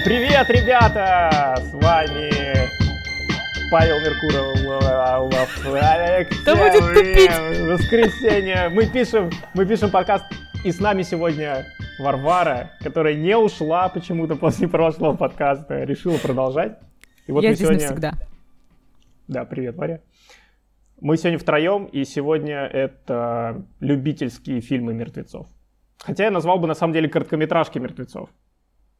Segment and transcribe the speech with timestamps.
[0.00, 1.56] И привет, ребята!
[1.58, 2.30] С вами
[3.70, 4.56] Павел Меркуров.
[6.44, 7.30] Да будет тупить!
[7.68, 8.70] Воскресенье.
[8.70, 10.24] Мы пишем, мы пишем подкаст,
[10.64, 11.66] и с нами сегодня
[11.98, 16.78] Варвара, которая не ушла почему-то после прошлого подкаста, решила продолжать.
[17.26, 17.86] И вот Я здесь сегодня...
[17.86, 18.12] навсегда.
[19.28, 20.00] Да, привет, Варя.
[21.00, 25.46] Мы сегодня втроем, и сегодня это любительские фильмы мертвецов.
[25.98, 28.30] Хотя я назвал бы на самом деле короткометражки мертвецов.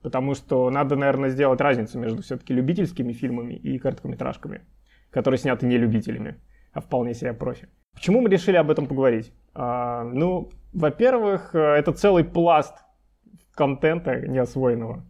[0.03, 4.63] Потому что надо, наверное, сделать разницу между все-таки любительскими фильмами и короткометражками,
[5.11, 6.37] которые сняты не любителями,
[6.73, 7.69] а вполне себе профи.
[7.95, 9.33] Почему мы решили об этом поговорить?
[9.55, 12.75] А, ну, во-первых, это целый пласт
[13.55, 15.05] контента неосвоенного.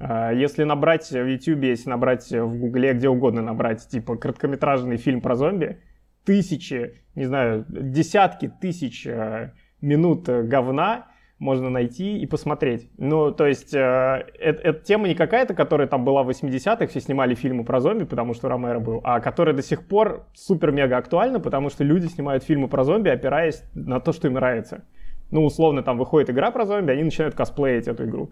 [0.00, 5.20] А, если набрать в YouTube, если набрать в Гугле, где угодно набрать, типа, короткометражный фильм
[5.20, 5.80] про зомби,
[6.24, 11.06] тысячи, не знаю, десятки тысяч э, минут э, говна
[11.38, 12.88] можно найти и посмотреть.
[12.98, 17.00] Ну, то есть, э, это, это тема не какая-то, которая там была в 80-х, все
[17.00, 21.38] снимали фильмы про зомби, потому что Ромеро был, а которая до сих пор супер-мега актуальна,
[21.38, 24.84] потому что люди снимают фильмы про зомби, опираясь на то, что им нравится.
[25.30, 28.30] Ну, условно, там выходит игра про зомби, они начинают косплеить эту игру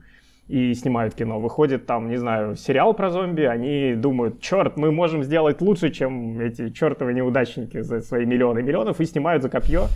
[0.48, 1.40] и снимают кино.
[1.40, 6.40] Выходит там, не знаю, сериал про зомби, они думают, черт, мы можем сделать лучше, чем
[6.40, 9.88] эти чертовы неудачники за свои миллионы миллионов, и снимают за копье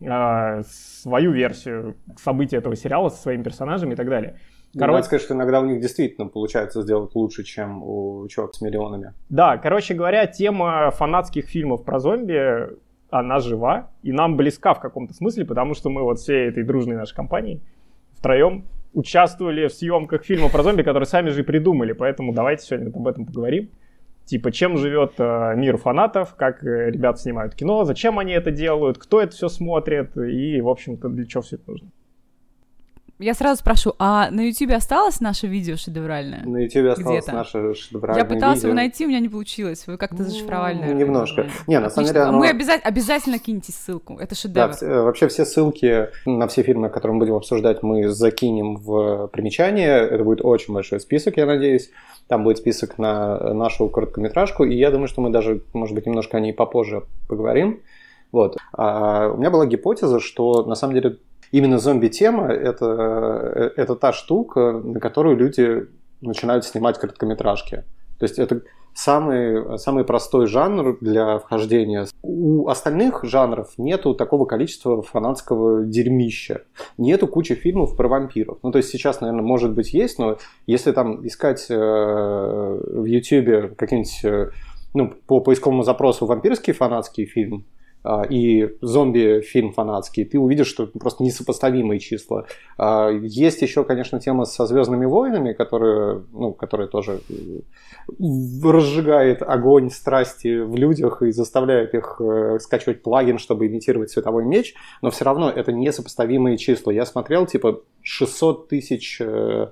[0.00, 4.38] э, свою версию событий этого сериала со своими персонажами и так далее.
[4.74, 4.96] Ну, короче...
[4.96, 9.14] Надо сказать, что иногда у них действительно получается сделать лучше, чем у чувак с миллионами.
[9.28, 12.68] Да, короче говоря, тема фанатских фильмов про зомби,
[13.10, 16.96] она жива, и нам близка в каком-то смысле, потому что мы вот всей этой дружной
[16.96, 17.62] нашей компании
[18.12, 21.92] втроем участвовали в съемках фильма про зомби, который сами же и придумали.
[21.92, 23.70] Поэтому давайте сегодня об этом поговорим.
[24.26, 28.98] Типа, чем живет э, мир фанатов, как э, ребята снимают кино, зачем они это делают,
[28.98, 31.88] кто это все смотрит и, в общем-то, для чего все это нужно
[33.18, 36.42] я сразу спрошу, а на YouTube осталось наше видео шедевральное?
[36.44, 37.32] На YouTube осталось Где-то?
[37.32, 38.34] наше шедевральное видео.
[38.34, 38.68] Я пыталась видео.
[38.68, 39.86] его найти, у меня не получилось.
[39.86, 41.04] Вы как-то зашифровали, наверное.
[41.04, 41.46] Немножко.
[41.66, 42.38] Не, на самом деле оно...
[42.38, 44.74] Мы обязательно, обязательно киньте ссылку, это шедевр.
[44.78, 49.28] Да, э, вообще все ссылки на все фильмы, которые мы будем обсуждать, мы закинем в
[49.28, 49.98] примечание.
[49.98, 51.90] Это будет очень большой список, я надеюсь.
[52.28, 56.36] Там будет список на нашу короткометражку, и я думаю, что мы даже, может быть, немножко
[56.36, 57.80] о ней попозже поговорим.
[58.32, 58.56] Вот.
[58.72, 61.18] А у меня была гипотеза, что на самом деле
[61.56, 65.86] именно зомби-тема это, это та штука, на которую люди
[66.20, 67.84] начинают снимать короткометражки.
[68.18, 68.62] То есть это
[68.94, 72.06] самый, самый простой жанр для вхождения.
[72.22, 76.62] У остальных жанров нету такого количества фанатского дерьмища.
[76.98, 78.58] Нету кучи фильмов про вампиров.
[78.62, 80.36] Ну, то есть сейчас, наверное, может быть есть, но
[80.66, 84.50] если там искать э, в YouTube какие-нибудь, э,
[84.92, 87.64] ну, по поисковому запросу вампирский фанатский фильм,
[88.30, 92.46] и зомби-фильм фанатский, ты увидишь, что просто несопоставимые числа.
[92.78, 97.20] А, есть еще, конечно, тема со Звездными войнами, которая, ну, которая тоже
[98.62, 104.74] разжигает огонь страсти в людях и заставляет их э, скачивать плагин, чтобы имитировать световой меч,
[105.02, 106.92] но все равно это несопоставимые числа.
[106.92, 109.68] Я смотрел, типа, 600 тысяч э,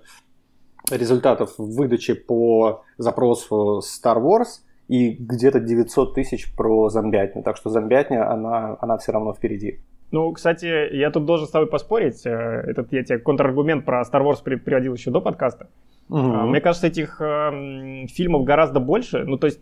[0.90, 4.46] результатов выдачи по запросу Star Wars–
[4.88, 7.42] и где-то 900 тысяч про зомбятню.
[7.42, 9.80] Так что зомбятня, она, она все равно впереди.
[10.10, 12.24] Ну, кстати, я тут должен с тобой поспорить.
[12.24, 12.30] Э,
[12.66, 15.68] этот я тебе контраргумент про Star Wars приводил еще до подкаста.
[16.08, 16.18] Угу.
[16.18, 19.24] Мне кажется, этих э, фильмов гораздо больше.
[19.24, 19.60] Ну, то есть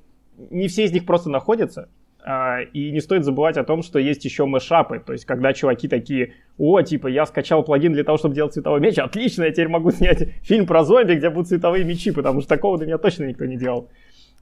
[0.50, 1.88] не все из них просто находятся.
[2.24, 5.02] Uh, и не стоит забывать о том, что есть еще мешапы.
[5.04, 8.78] То есть, когда чуваки такие, о, типа, я скачал плагин для того, чтобы делать цветовой
[8.78, 12.48] меч, отлично, я теперь могу снять фильм про зомби, где будут цветовые мечи, потому что
[12.48, 13.88] такого до меня точно никто не делал.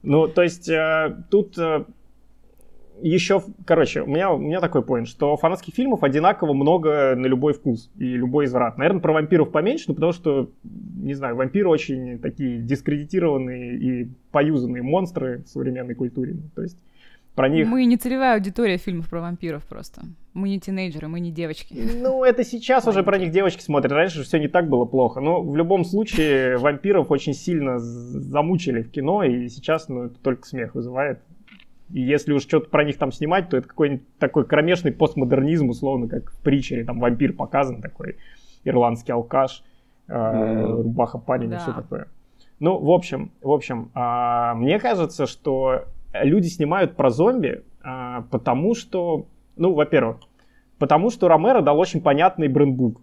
[0.03, 1.85] Ну, то есть э, тут э,
[3.01, 7.53] еще, короче, у меня, у меня такой поинт, что фанатских фильмов одинаково много на любой
[7.53, 8.77] вкус и любой изврат.
[8.77, 14.83] Наверное, про вампиров поменьше, но потому что, не знаю, вампиры очень такие дискредитированные и поюзанные
[14.83, 16.33] монстры в современной культуре.
[16.33, 16.77] Ну, то есть
[17.35, 17.67] про них...
[17.67, 20.01] Мы не целевая аудитория фильмов про вампиров просто.
[20.33, 21.73] Мы не тинейджеры, мы не девочки.
[22.01, 23.91] Ну, это сейчас уже про них девочки смотрят.
[23.91, 25.21] Раньше все не так было плохо.
[25.21, 30.45] Но в любом случае вампиров очень сильно замучили в кино, и сейчас ну, это только
[30.45, 31.19] смех вызывает.
[31.93, 36.07] И если уж что-то про них там снимать, то это какой-нибудь такой кромешный постмодернизм, условно,
[36.07, 38.17] как в Притчере, там вампир показан такой,
[38.63, 39.63] ирландский алкаш,
[40.07, 41.57] э, рубаха парень да.
[41.57, 42.07] и все такое.
[42.59, 48.75] Ну, в общем, в общем, э, мне кажется, что люди снимают про зомби, а, потому
[48.75, 49.25] что,
[49.55, 50.17] ну, во-первых,
[50.77, 53.01] потому что Ромеро дал очень понятный брендбук.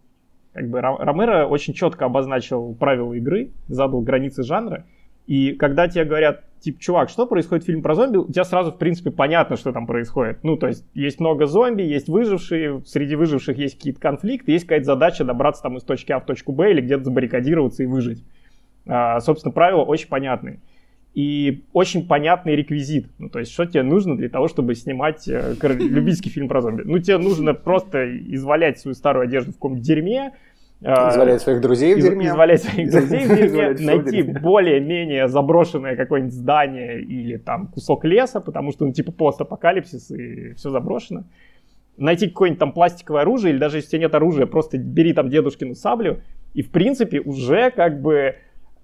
[0.52, 4.84] Как бы Ромеро очень четко обозначил правила игры, задал границы жанра.
[5.26, 8.72] И когда тебе говорят, типа, чувак, что происходит в фильме про зомби, у тебя сразу,
[8.72, 10.42] в принципе, понятно, что там происходит.
[10.42, 14.86] Ну, то есть, есть много зомби, есть выжившие, среди выживших есть какие-то конфликты, есть какая-то
[14.86, 18.24] задача добраться там из точки А в точку Б или где-то забаррикадироваться и выжить.
[18.86, 20.60] А, собственно, правила очень понятные.
[21.14, 23.08] И очень понятный реквизит.
[23.18, 26.82] Ну, то есть, что тебе нужно для того, чтобы снимать э, любительский фильм про зомби?
[26.84, 30.32] Ну, тебе нужно просто извалять свою старую одежду в каком-то дерьме,
[30.84, 32.28] а, Извалять своих друзей в дерьме.
[32.28, 38.70] Извалять своих друзей в дерьме, найти более-менее заброшенное какое-нибудь здание или там кусок леса, потому
[38.70, 41.24] что, ну, типа, постапокалипсис и все заброшено.
[41.96, 45.30] Найти какое-нибудь там пластиковое оружие, или даже если у тебя нет оружия, просто бери там
[45.30, 46.20] дедушкину саблю,
[46.54, 48.36] и, в принципе, уже как бы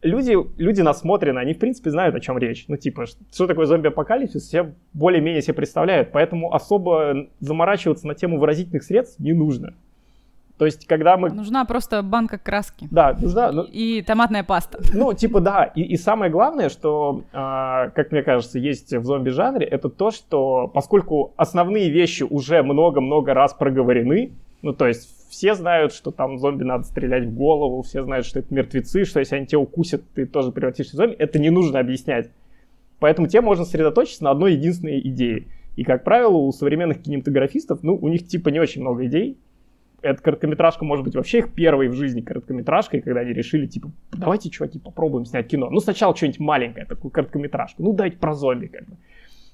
[0.05, 2.67] люди, люди насмотрены, они, в принципе, знают, о чем речь.
[2.69, 8.85] Ну, типа, что такое зомби-апокалипсис, все более-менее себе представляют, поэтому особо заморачиваться на тему выразительных
[8.85, 9.75] средств не нужно.
[10.57, 11.31] То есть, когда мы...
[11.31, 12.87] Нужна просто банка краски.
[12.91, 13.51] Да, нужна...
[13.51, 13.65] Ну...
[13.65, 14.79] И томатная паста.
[14.93, 15.65] Ну, типа, да.
[15.65, 17.37] И, и самое главное, что, э,
[17.91, 23.53] как мне кажется, есть в зомби-жанре, это то, что поскольку основные вещи уже много-много раз
[23.53, 24.31] проговорены,
[24.63, 28.39] ну, то есть все знают, что там зомби надо стрелять в голову, все знают, что
[28.39, 31.81] это мертвецы, что если они тебя укусят, ты тоже превратишься в зомби, это не нужно
[31.81, 32.31] объяснять.
[33.01, 35.47] Поэтому тебе можно сосредоточиться на одной единственной идее.
[35.75, 39.37] И, как правило, у современных кинематографистов, ну, у них типа не очень много идей,
[40.03, 44.51] эта короткометражка может быть вообще их первой в жизни короткометражкой, когда они решили, типа, давайте,
[44.51, 45.69] чуваки, попробуем снять кино.
[45.69, 47.83] Ну, сначала что-нибудь маленькое, такую короткометражку.
[47.83, 48.97] Ну, дайте про зомби, как бы.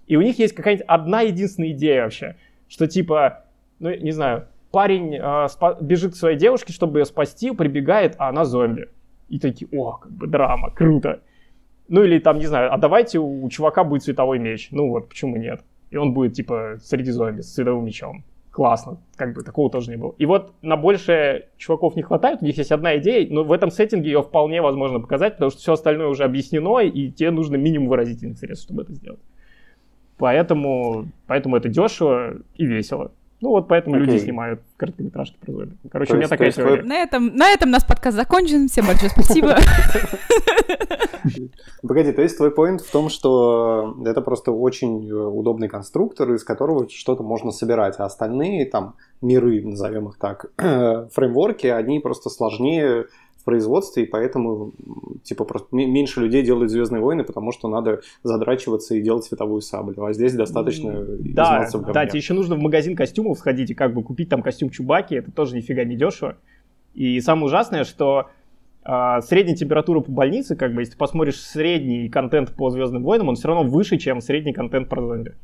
[0.06, 2.37] И у них есть какая-нибудь одна единственная идея вообще,
[2.69, 3.44] что типа,
[3.79, 8.28] ну, не знаю, парень э, спа- бежит к своей девушке, чтобы ее спасти, прибегает, а
[8.28, 8.88] она зомби.
[9.28, 11.20] И такие, о, как бы драма, круто.
[11.88, 14.69] Ну или там, не знаю, а давайте у чувака будет световой меч.
[14.70, 15.62] Ну вот, почему нет?
[15.90, 19.96] И он будет, типа, среди зомби с световым мечом классно, как бы такого тоже не
[19.96, 20.14] было.
[20.19, 23.70] И вот на больше чуваков не хватает, у них есть одна идея, но в этом
[23.70, 27.88] сеттинге ее вполне возможно показать, потому что все остальное уже объяснено, и тебе нужно минимум
[27.88, 29.20] выразительных средств, чтобы это сделать.
[30.19, 33.12] Поэтому, поэтому это дешево и весело.
[33.40, 34.00] Ну вот поэтому okay.
[34.00, 35.76] люди снимают короткометражки про зомби.
[35.90, 36.82] Короче, то у меня есть, такая теория.
[36.82, 38.69] На этом, на этом наш подкаст закончен.
[38.69, 39.56] Всем большое спасибо.
[41.82, 46.44] Погоди, то есть твой поинт в том, что это просто очень э, удобный конструктор, из
[46.44, 53.06] которого что-то можно собирать, а остальные там миры, назовем их так, фреймворки, они просто сложнее
[53.40, 54.72] в производстве, и поэтому
[55.22, 60.04] типа просто меньше людей делают Звездные войны, потому что надо задрачиваться и делать световую саблю.
[60.04, 63.94] А здесь достаточно да, в Да, тебе еще нужно в магазин костюмов сходить и как
[63.94, 66.37] бы купить там костюм Чубаки, это тоже нифига не дешево.
[66.94, 68.28] И самое ужасное, что
[68.84, 73.28] э, средняя температура по больнице, как бы, если ты посмотришь средний контент по Звездным войнам,
[73.28, 75.34] он все равно выше, чем средний контент про зомби.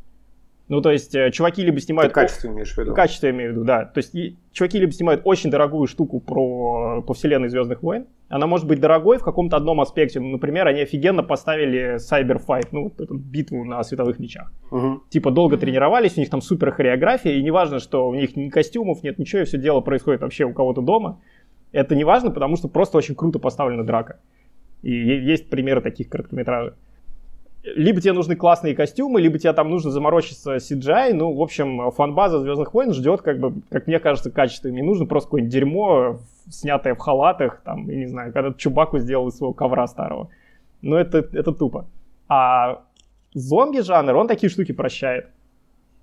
[0.69, 2.13] Ну, то есть, э, чуваки либо снимают...
[2.13, 2.93] Ты качество имеешь в виду?
[2.93, 3.85] Качество имею в виду, да.
[3.85, 8.07] То есть, и, чуваки либо снимают очень дорогую штуку про, по вселенной Звездных войн.
[8.29, 10.19] Она может быть дорогой в каком-то одном аспекте.
[10.19, 14.53] Ну, например, они офигенно поставили Cyberfight, ну, вот эту битву на световых мечах.
[14.73, 15.03] Угу.
[15.09, 19.05] Типа, долго тренировались, у них там супер хореография, и неважно, что у них ни костюмов
[19.05, 21.21] нет, ничего, и все дело происходит вообще у кого-то дома.
[21.71, 24.19] Это не важно, потому что просто очень круто поставлена драка.
[24.83, 26.75] И есть примеры таких короткометражек
[27.75, 31.13] либо тебе нужны классные костюмы, либо тебе там нужно заморочиться CGI.
[31.13, 34.69] Ну, в общем, фанбаза Звездных войн ждет, как бы, как мне кажется, качество.
[34.69, 36.19] Не нужно просто какое-нибудь дерьмо,
[36.49, 40.29] снятое в халатах, там, я не знаю, когда Чубаку сделал из своего ковра старого.
[40.81, 41.87] Ну, это, это тупо.
[42.29, 42.83] А
[43.35, 45.29] зомби жанр, он такие штуки прощает.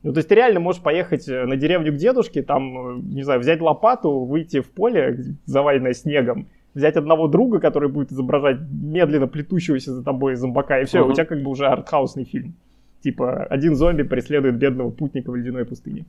[0.02, 3.62] Ну, то есть ты реально можешь поехать на деревню к дедушке, там, не знаю, взять
[3.62, 10.04] лопату, выйти в поле, заваленное снегом, взять одного друга, который будет изображать медленно плетущегося за
[10.04, 11.12] тобой зомбака, и все, uh-huh.
[11.12, 12.56] у тебя как бы уже артхаусный фильм.
[13.02, 16.06] Типа, один зомби преследует бедного путника в ледяной пустыне.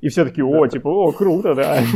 [0.00, 1.82] И все таки о, типа, о, круто, да.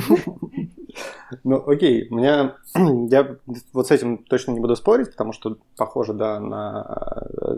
[1.42, 2.54] Ну, окей, у меня...
[3.11, 3.37] Я
[3.73, 6.82] вот с этим точно не буду спорить, потому что похоже, да, на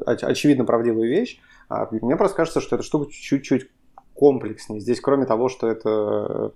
[0.07, 1.39] очевидно правдивую вещь.
[1.69, 3.69] А мне просто кажется, что эта штука чуть-чуть
[4.19, 4.81] комплекснее.
[4.81, 6.53] Здесь, кроме того, что это а,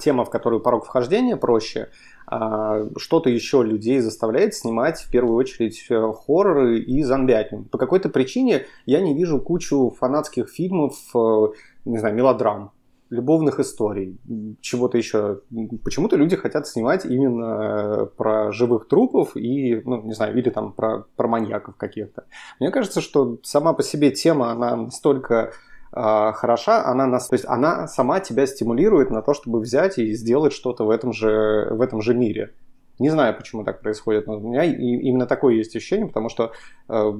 [0.00, 1.88] тема, в которую порог вхождения проще,
[2.30, 7.64] а, что-то еще людей заставляет снимать в первую очередь э, хорроры и зомбятню.
[7.64, 11.46] По какой-то причине я не вижу кучу фанатских фильмов, э,
[11.86, 12.72] не знаю, мелодрам,
[13.08, 14.18] любовных историй,
[14.60, 15.40] чего-то еще.
[15.82, 20.72] Почему-то люди хотят снимать именно э, про живых трупов и, ну, не знаю, или там
[20.72, 22.24] про, про маньяков каких-то.
[22.60, 25.52] Мне кажется, что сама по себе тема, она настолько
[25.92, 30.52] хороша, она нас, то есть она сама тебя стимулирует на то, чтобы взять и сделать
[30.52, 32.54] что-то в этом же, в этом же мире.
[32.98, 36.52] Не знаю, почему так происходит, но у меня именно такое есть ощущение, потому что
[36.88, 37.12] э,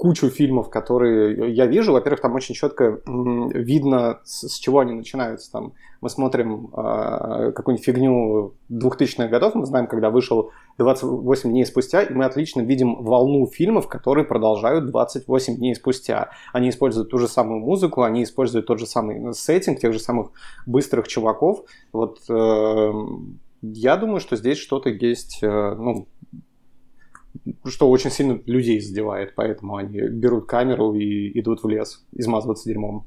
[0.00, 1.92] кучу фильмов, которые я вижу.
[1.92, 5.52] Во-первых, там очень четко видно, с, чего они начинаются.
[5.52, 12.02] Там мы смотрим э, какую-нибудь фигню 2000-х годов, мы знаем, когда вышел 28 дней спустя,
[12.02, 16.30] и мы отлично видим волну фильмов, которые продолжают 28 дней спустя.
[16.54, 20.30] Они используют ту же самую музыку, они используют тот же самый сеттинг, тех же самых
[20.64, 21.64] быстрых чуваков.
[21.92, 22.92] Вот э,
[23.60, 26.08] я думаю, что здесь что-то есть, э, ну,
[27.64, 33.06] что очень сильно людей задевает, поэтому они берут камеру и идут в лес измазываться дерьмом.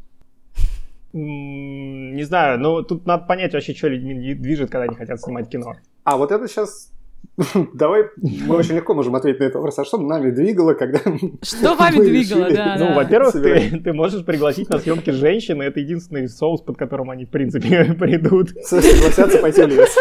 [1.14, 5.76] Не знаю, но тут надо понять вообще, что людьми движет, когда они хотят снимать кино.
[6.04, 6.92] А вот это сейчас
[7.74, 9.80] Давай, мы очень легко можем ответить на этот вопрос.
[9.80, 11.00] А что нами двигало, когда...
[11.42, 12.76] Что вами двигало, да.
[12.78, 17.26] Ну, во-первых, ты, ты можешь пригласить на съемки женщин, это единственный соус, под которым они,
[17.26, 18.50] в принципе, придут.
[18.64, 19.98] Согласятся пойти в лес.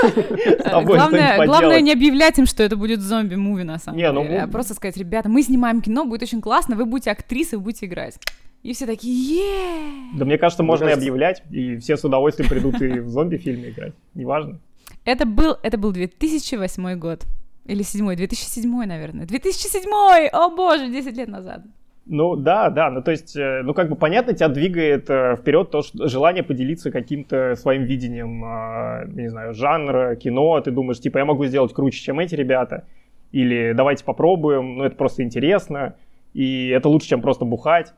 [0.85, 4.43] Главное, главное не объявлять им, что это будет зомби-муви, на самом не, ну, деле.
[4.43, 7.87] А просто сказать, ребята, мы снимаем кино, будет очень классно, вы будете актрисой, вы будете
[7.87, 8.19] играть.
[8.63, 12.81] И все такие, е Да мне кажется, можно и объявлять, и все с удовольствием придут
[12.81, 13.95] и в зомби-фильме играть.
[14.15, 14.61] Неважно.
[15.05, 17.27] Это был, это был 2008 год.
[17.67, 19.27] Или 7 2007, наверное.
[19.27, 20.29] 2007!
[20.33, 21.63] О боже, 10 лет назад.
[22.05, 25.71] Ну да, да, ну то есть, э, ну как бы понятно, тебя двигает э, вперед
[25.71, 31.19] то, что желание поделиться каким-то своим видением, э, не знаю, жанра, кино, ты думаешь, типа,
[31.19, 32.87] я могу сделать круче, чем эти ребята,
[33.31, 35.95] или давайте попробуем, ну это просто интересно,
[36.35, 37.95] и это лучше, чем просто бухать.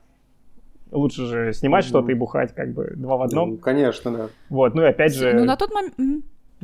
[0.90, 1.88] Лучше же снимать mm-hmm.
[1.88, 3.52] что-то и бухать, как бы два в одном.
[3.52, 4.28] Ну, конечно, да.
[4.50, 5.32] Вот, ну и опять же...
[5.32, 5.94] Ну на тот момент...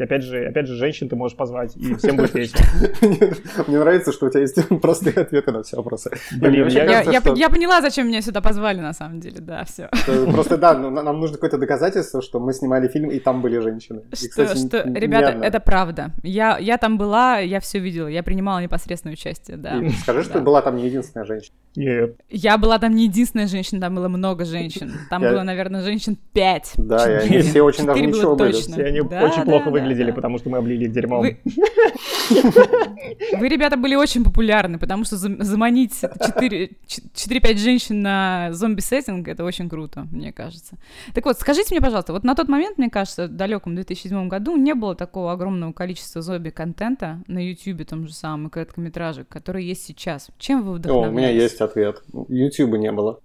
[0.01, 2.63] И опять же, опять же, женщин ты можешь позвать, и всем будет весело.
[3.67, 6.11] Мне нравится, что у тебя есть простые ответы на все вопросы.
[6.41, 9.91] Блин, я поняла, зачем меня сюда позвали, на самом деле, да, все.
[10.33, 14.01] Просто, да, нам нужно какое-то доказательство, что мы снимали фильм, и там были женщины.
[14.15, 16.13] Что, ребята, это правда.
[16.23, 19.83] Я там была, я все видела, я принимала непосредственное участие, да.
[20.01, 21.55] Скажи, что ты была там не единственная женщина.
[21.77, 22.17] Нет.
[22.31, 24.93] Я была там не единственная женщина, там было много женщин.
[25.11, 26.73] Там было, наверное, женщин пять.
[26.79, 28.55] Да, и они все очень даже ничего были.
[28.83, 31.23] Они очень плохо выглядели, потому что мы облили их дерьмом.
[31.23, 31.39] Вы,
[33.49, 40.33] ребята, были очень популярны, потому что заманить 4-5 женщин на зомби-сеттинг— это очень круто, мне
[40.33, 40.77] кажется.
[41.15, 44.57] Так вот, скажите мне, пожалуйста, вот на тот момент, мне кажется, в далеком 2007 году
[44.57, 49.85] не было такого огромного количества зомби-контента на YouTube, том же самом, и короткометражек, который есть
[49.85, 50.31] сейчас.
[50.39, 51.13] Чем вы вдохновляетесь?
[51.13, 52.03] у меня есть ответ.
[52.29, 53.21] YouTube не было.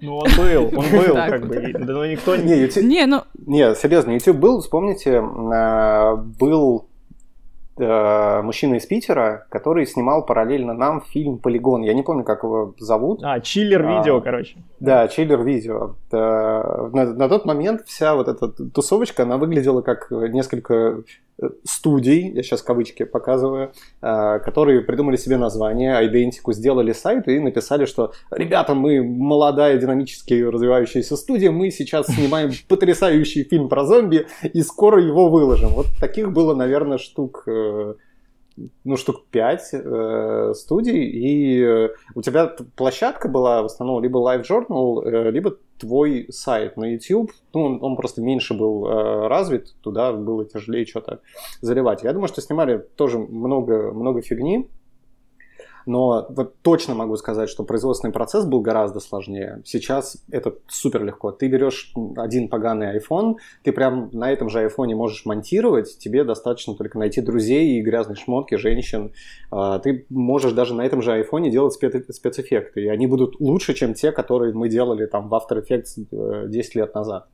[0.00, 2.44] Ну, он был, он был, как бы, да, но никто не...
[2.44, 2.84] Не, YouTube...
[2.84, 3.22] не, ну...
[3.46, 6.88] не, серьезно, YouTube был, вспомните, э, был
[7.78, 11.82] э, мужчина из Питера, который снимал параллельно нам фильм «Полигон».
[11.82, 13.20] Я не помню, как его зовут.
[13.22, 14.56] А, чиллер-видео, а, короче.
[14.80, 15.94] Да, чиллер-видео.
[16.12, 21.02] На, на тот момент вся вот эта тусовочка, она выглядела как несколько
[21.40, 27.38] э, студий, я сейчас кавычки показываю, э, которые придумали себе название, идентику, сделали сайт и
[27.38, 34.26] написали, что «Ребята, мы молодая, динамически развивающаяся студия, мы сейчас снимаем потрясающий фильм про зомби
[34.42, 35.70] и скоро его выложим».
[35.70, 37.65] Вот таких было, наверное, штук э,
[38.84, 44.44] ну, штук 5 э, студий, и э, у тебя площадка была в основном либо Live
[44.48, 47.32] Journal, э, либо твой сайт на YouTube.
[47.52, 51.20] Ну, он, он просто меньше был э, развит, туда было тяжелее что-то
[51.60, 52.02] заливать.
[52.02, 54.68] Я думаю, что снимали тоже много, много фигни,
[55.86, 59.62] но вот точно могу сказать, что производственный процесс был гораздо сложнее.
[59.64, 61.30] Сейчас это супер легко.
[61.30, 66.74] Ты берешь один поганый iPhone, ты прям на этом же iPhone можешь монтировать, тебе достаточно
[66.74, 69.12] только найти друзей и грязные шмотки, женщин.
[69.50, 73.94] А, ты можешь даже на этом же iPhone делать спецэффекты, и они будут лучше, чем
[73.94, 77.28] те, которые мы делали там в After Effects 10 э, лет назад.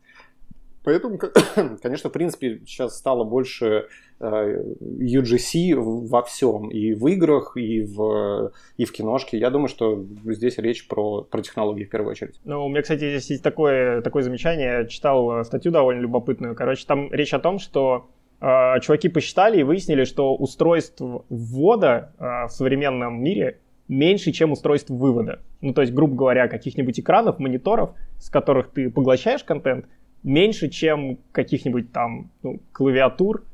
[0.85, 1.19] Поэтому,
[1.83, 3.87] конечно, в принципе, сейчас стало больше
[4.21, 9.39] э, UGC во всем, и в играх, и в, и в киношке.
[9.39, 12.41] Я думаю, что здесь речь про, про технологии в первую очередь.
[12.45, 14.81] Ну, у меня, кстати, здесь есть такое, такое замечание.
[14.81, 16.55] Я читал э, статью довольно любопытную.
[16.55, 18.09] Короче, там речь о том, что
[18.41, 24.91] э, чуваки посчитали и выяснили, что устройств ввода э, в современном мире меньше, чем устройств
[24.91, 25.41] вывода.
[25.61, 29.87] Ну, то есть, грубо говоря, каких-нибудь экранов, мониторов, с которых ты поглощаешь контент,
[30.23, 33.45] меньше, чем каких-нибудь там ну, клавиатур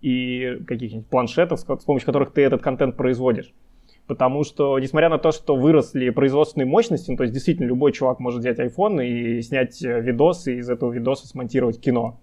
[0.00, 3.52] и каких-нибудь планшетов, с помощью которых ты этот контент производишь.
[4.06, 8.18] Потому что, несмотря на то, что выросли производственные мощности, ну, то есть действительно любой чувак
[8.18, 12.18] может взять iPhone и снять э, видос, и из этого видоса смонтировать кино.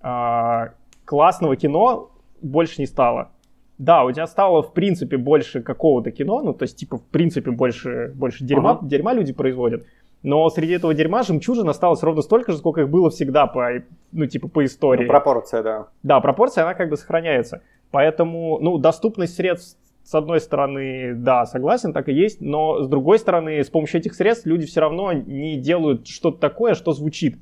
[0.00, 0.70] А,
[1.04, 2.10] классного кино
[2.42, 3.30] больше не стало.
[3.78, 7.50] Да, у тебя стало, в принципе, больше какого-то кино, ну, то есть, типа, в принципе,
[7.50, 8.86] больше, больше дерьма, ага.
[8.86, 9.86] дерьма люди производят.
[10.22, 13.70] Но среди этого дерьма жемчужин осталось ровно столько же, сколько их было всегда по,
[14.12, 15.04] ну, типа, по истории.
[15.04, 15.86] Ну, пропорция, да.
[16.02, 17.62] Да, пропорция, она как бы сохраняется.
[17.90, 23.18] Поэтому, ну, доступность средств, с одной стороны, да, согласен, так и есть, но с другой
[23.18, 27.38] стороны, с помощью этих средств люди все равно не делают что-то такое, что звучит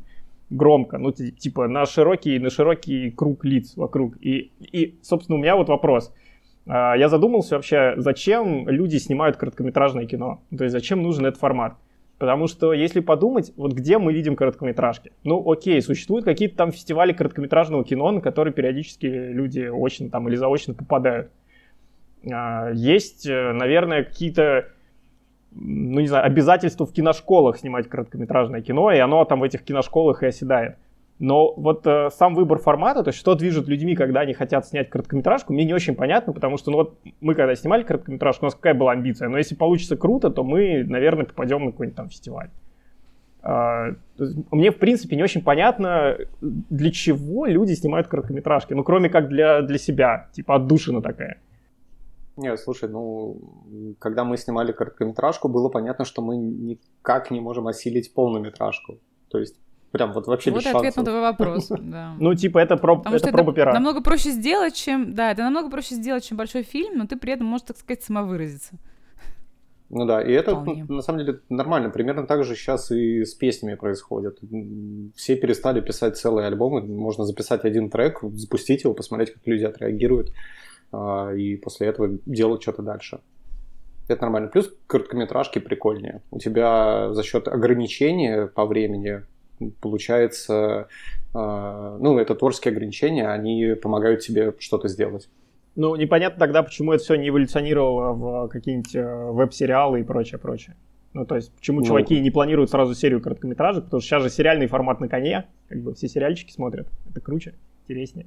[0.51, 4.17] громко, ну, типа, на широкий, на широкий круг лиц вокруг.
[4.21, 6.13] И, и, собственно, у меня вот вопрос.
[6.67, 10.41] А, я задумался вообще, зачем люди снимают короткометражное кино?
[10.57, 11.75] То есть, зачем нужен этот формат?
[12.19, 15.13] Потому что, если подумать, вот где мы видим короткометражки?
[15.23, 20.35] Ну, окей, существуют какие-то там фестивали короткометражного кино, на которые периодически люди очно там или
[20.35, 21.31] заочно попадают.
[22.31, 24.67] А, есть, э, наверное, какие-то
[25.53, 30.23] ну, не знаю, обязательства в киношколах снимать короткометражное кино, и оно там в этих киношколах
[30.23, 30.77] и оседает.
[31.19, 34.89] Но вот э, сам выбор формата, то есть что движет людьми, когда они хотят снять
[34.89, 38.55] короткометражку, мне не очень понятно, потому что ну вот мы когда снимали короткометражку, у нас
[38.55, 42.51] какая была амбиция, но если получится круто, то мы, наверное, попадем на какой-нибудь там фестиваль.
[43.43, 43.95] Э,
[44.53, 49.63] мне, в принципе, не очень понятно, для чего люди снимают короткометражки, ну кроме как для,
[49.63, 51.39] для себя, типа отдушина такая.
[52.37, 53.41] Нет, слушай, ну,
[53.99, 59.01] когда мы снимали короткометражку, было понятно, что мы никак не можем осилить полнометражку.
[59.29, 59.57] То есть
[59.91, 60.97] Прям вот вообще вот без ответ шансов.
[60.97, 62.15] на твой вопрос, да.
[62.19, 63.73] Ну, типа, это, проб, Потому это проба пера.
[63.73, 65.15] намного проще сделать, чем...
[65.15, 68.03] Да, это намного проще сделать, чем большой фильм, но ты при этом можешь, так сказать,
[68.03, 68.75] самовыразиться.
[69.91, 70.85] Ну да, и это Вполне.
[70.85, 71.89] на самом деле нормально.
[71.89, 74.39] Примерно так же сейчас и с песнями происходит.
[75.17, 76.83] Все перестали писать целые альбомы.
[76.83, 80.35] Можно записать один трек, запустить его, посмотреть, как люди отреагируют,
[80.93, 83.21] а, и после этого делать что-то дальше.
[84.09, 84.49] Это нормально.
[84.49, 86.23] Плюс короткометражки прикольнее.
[86.31, 89.23] У тебя за счет ограничения по времени
[89.81, 90.89] получается,
[91.35, 95.29] э, ну, это творческие ограничения, они помогают тебе что-то сделать.
[95.77, 100.75] Ну, непонятно тогда, почему это все не эволюционировало в какие-нибудь э, веб-сериалы и прочее, прочее.
[101.15, 101.87] Ну, то есть, почему Ну.
[101.87, 105.81] чуваки не планируют сразу серию короткометражек, потому что сейчас же сериальный формат на коне, как
[105.81, 107.55] бы все сериальчики смотрят, это круче,
[107.87, 108.27] интереснее.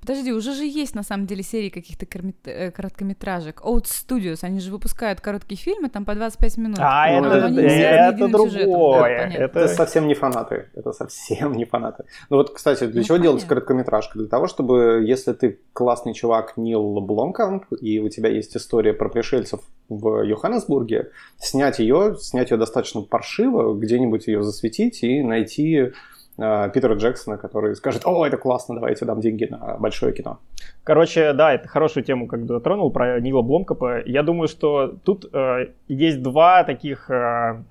[0.00, 2.06] Подожди, уже же есть на самом деле серии каких-то
[2.44, 3.60] э, короткометражек.
[3.62, 6.78] Oat Studios, они же выпускают короткие фильмы, там по 25 минут.
[6.80, 9.00] А, Ну, это, это- это единым сюжетом, да, другое.
[9.00, 9.32] понятно.
[9.44, 9.58] это...
[9.60, 10.66] Это совсем не фанаты.
[10.74, 12.04] Это совсем не фанаты.
[12.30, 13.48] Ну вот, кстати, для Ну, чего делать понятно.
[13.48, 14.18] короткометражку?
[14.18, 19.08] Для того, чтобы, если ты классный чувак Нил Бломкамп, и у тебя есть история про
[19.08, 25.92] пришельцев в Йоханнесбурге, снять ее, снять ее достаточно паршиво, где-нибудь ее засветить и найти
[26.40, 30.38] Питера Джексона, который скажет, о, это классно, давайте дам деньги на большое кино.
[30.84, 34.02] Короче, да, это хорошую тему, как бы затронул про Нила Бломкопа.
[34.06, 37.62] Я думаю, что тут э, есть два таких, э,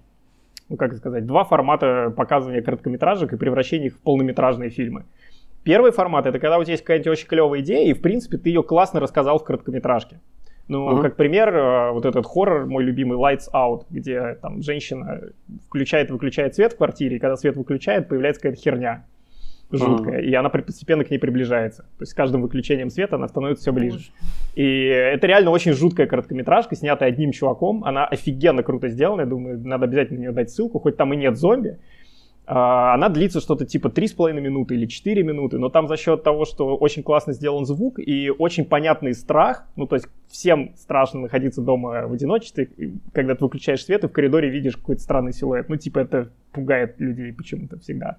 [0.69, 5.05] ну как сказать, два формата показывания короткометражек и превращения их в полнометражные фильмы.
[5.63, 8.49] Первый формат это когда у тебя есть какая-нибудь очень клевая идея, и в принципе ты
[8.49, 10.19] ее классно рассказал в короткометражке.
[10.69, 11.01] Ну, Мгм.
[11.01, 15.19] как пример, э, вот этот хоррор, мой любимый Lights Out, где там женщина
[15.67, 19.03] включает и выключает свет в квартире, и когда свет выключает, появляется какая-то херня
[19.71, 21.84] жуткая, и она постепенно к ней приближается.
[21.84, 23.97] То есть с каждым выключением света она становится все ближе.
[23.97, 24.12] Боже.
[24.55, 27.84] И это реально очень жуткая короткометражка, снятая одним чуваком.
[27.84, 29.21] Она офигенно круто сделана.
[29.21, 31.77] Я думаю, надо обязательно на нее дать ссылку, хоть там и нет зомби.
[32.51, 36.45] А, Она длится что-то типа 3,5 минуты или 4 минуты, но там за счет того,
[36.45, 41.62] что очень классно сделан звук и очень понятный страх, ну то есть всем страшно находиться
[41.62, 42.71] дома в одиночестве,
[43.13, 46.99] когда ты выключаешь свет и в коридоре видишь какой-то странный силуэт, ну типа это пугает
[46.99, 48.17] людей почему-то всегда.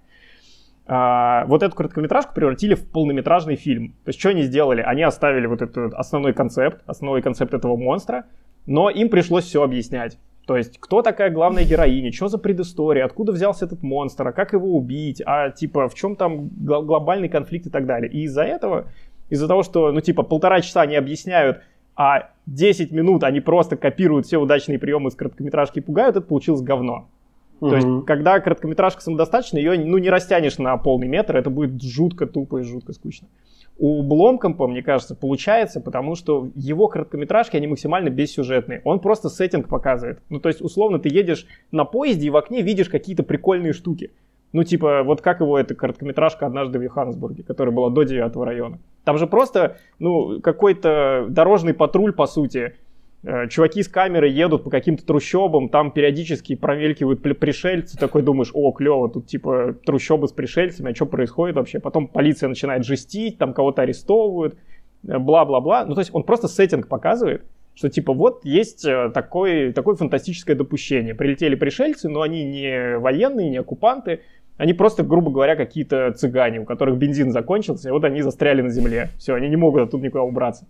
[0.86, 3.96] А, вот эту короткометражку превратили в полнометражный фильм.
[4.04, 4.80] То есть что они сделали?
[4.80, 8.26] Они оставили вот этот основной концепт, основной концепт этого монстра,
[8.66, 10.18] но им пришлось все объяснять.
[10.50, 14.52] То есть, кто такая главная героиня, что за предыстория, откуда взялся этот монстр, а как
[14.52, 18.10] его убить, а типа в чем там гл- глобальный конфликт и так далее.
[18.10, 18.86] И из-за этого,
[19.28, 21.60] из-за того, что, ну типа полтора часа они объясняют,
[21.94, 26.62] а 10 минут они просто копируют все удачные приемы из короткометражки и пугают, это получилось
[26.62, 27.06] говно.
[27.60, 32.26] То есть, когда короткометражка самодостаточна, ее ну, не растянешь на полный метр, это будет жутко
[32.26, 33.28] тупо и жутко скучно.
[33.82, 38.82] У Бломкомпа, мне кажется, получается, потому что его короткометражки, они максимально бессюжетные.
[38.84, 40.20] Он просто сеттинг показывает.
[40.28, 44.10] Ну, то есть, условно, ты едешь на поезде и в окне видишь какие-то прикольные штуки.
[44.52, 48.80] Ну, типа, вот как его эта короткометражка «Однажды в Йоханнесбурге», которая была до 9 района.
[49.04, 52.74] Там же просто, ну, какой-то дорожный патруль, по сути,
[53.22, 59.10] чуваки с камеры едут по каким-то трущобам, там периодически промелькивают пришельцы, такой думаешь, о, клево,
[59.10, 61.80] тут типа трущобы с пришельцами, а что происходит вообще?
[61.80, 64.56] Потом полиция начинает жестить, там кого-то арестовывают,
[65.06, 65.84] э, бла-бла-бла.
[65.84, 70.54] Ну, то есть он просто сеттинг показывает, что типа вот есть э, такой, такое фантастическое
[70.54, 71.14] допущение.
[71.14, 74.20] Прилетели пришельцы, но они не военные, не оккупанты,
[74.56, 78.68] они просто, грубо говоря, какие-то цыгане, у которых бензин закончился, и вот они застряли на
[78.70, 79.08] земле.
[79.18, 80.66] Все, они не могут оттуда никуда убраться.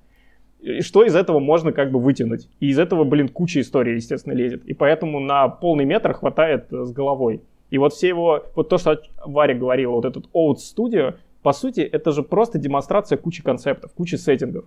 [0.62, 2.48] И что из этого можно как бы вытянуть?
[2.60, 4.64] И из этого, блин, куча историй, естественно, лезет.
[4.66, 7.42] И поэтому на полный метр хватает э, с головой.
[7.70, 11.80] И вот все его, вот то, что Варя говорила, вот этот Oat Studio, по сути,
[11.80, 14.64] это же просто демонстрация кучи концептов, кучи сеттингов.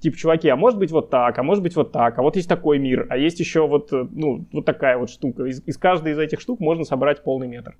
[0.00, 2.48] Типа, чуваки, а может быть вот так, а может быть вот так, а вот есть
[2.48, 5.44] такой мир, а есть еще вот, э, ну, вот такая вот штука.
[5.44, 7.76] Из, из каждой из этих штук можно собрать полный метр.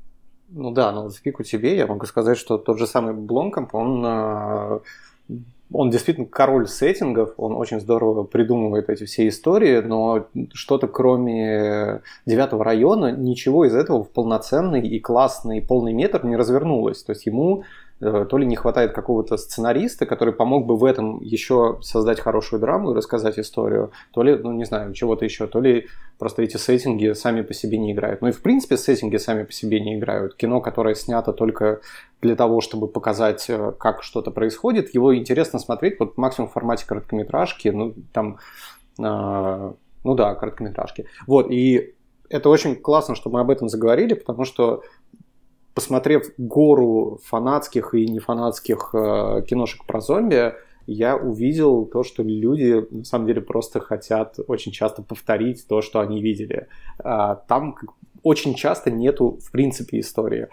[0.48, 4.04] Ну да, но в пику тебе я могу сказать, что тот же самый Бломкомп, он,
[4.06, 4.78] э,
[5.72, 12.64] он действительно король сеттингов, он очень здорово придумывает эти все истории, но что-то кроме девятого
[12.64, 17.02] района, ничего из этого в полноценный и классный полный метр не развернулось.
[17.02, 17.64] То есть ему
[17.98, 22.90] то ли не хватает какого-то сценариста, который помог бы в этом еще создать хорошую драму
[22.90, 25.86] и рассказать историю, то ли, ну не знаю, чего-то еще, то ли
[26.18, 28.20] просто эти сеттинги сами по себе не играют.
[28.20, 30.34] Ну и в принципе сеттинги сами по себе не играют.
[30.34, 31.80] Кино, которое снято только
[32.20, 36.84] для того, чтобы показать, э, как что-то происходит, его интересно смотреть вот максимум в формате
[36.86, 38.38] короткометражки, ну там,
[38.98, 39.72] э,
[40.04, 41.06] ну да, короткометражки.
[41.26, 41.94] Вот, и
[42.28, 44.82] это очень классно, что мы об этом заговорили, потому что
[45.76, 50.54] посмотрев гору фанатских и нефанатских э, киношек про зомби,
[50.86, 56.00] я увидел то, что люди на самом деле просто хотят очень часто повторить то, что
[56.00, 56.68] они видели.
[56.98, 57.76] А, там
[58.22, 60.48] очень часто нету, в принципе, истории.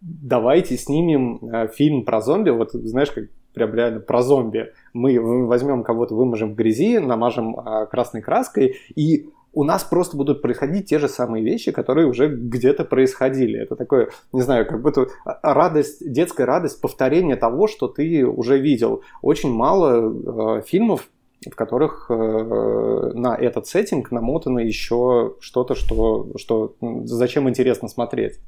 [0.00, 4.72] Давайте снимем э, фильм про зомби, вот знаешь, как прям реально про зомби.
[4.92, 10.42] Мы возьмем кого-то, выможем в грязи, намажем э, красной краской и у нас просто будут
[10.42, 13.60] происходить те же самые вещи, которые уже где-то происходили.
[13.60, 19.02] Это такое, не знаю, как будто радость, детская радость, повторение того, что ты уже видел.
[19.22, 21.08] Очень мало э, фильмов,
[21.44, 28.38] в которых э, на этот сеттинг намотано еще что-то, что, что зачем интересно смотреть.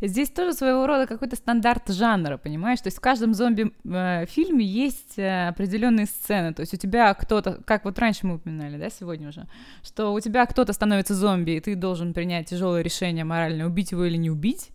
[0.00, 2.80] Здесь тоже своего рода какой-то стандарт жанра, понимаешь?
[2.80, 6.54] То есть в каждом зомби-фильме э, есть э, определенные сцены.
[6.54, 9.46] То есть у тебя кто-то, как вот раньше мы упоминали, да, сегодня уже,
[9.82, 14.04] что у тебя кто-то становится зомби, и ты должен принять тяжелое решение морально, убить его
[14.04, 14.70] или не убить.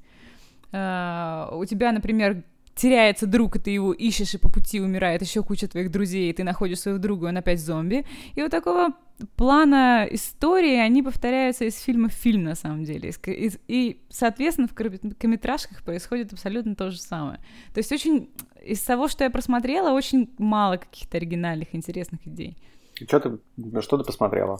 [0.71, 2.43] Uh, у тебя, например,
[2.75, 6.33] теряется друг, и ты его ищешь, и по пути умирает еще куча твоих друзей, и
[6.33, 8.05] ты находишь своего друга, и он опять зомби.
[8.35, 8.89] И вот такого
[9.37, 13.13] плана истории, они повторяются из фильма в фильм, на самом деле.
[13.27, 17.39] И, и соответственно, в короткометражках происходит абсолютно то же самое.
[17.73, 18.29] То есть очень...
[18.65, 22.57] Из того, что я просмотрела, очень мало каких-то оригинальных, интересных идей.
[22.95, 24.59] Что ты, что ты посмотрела?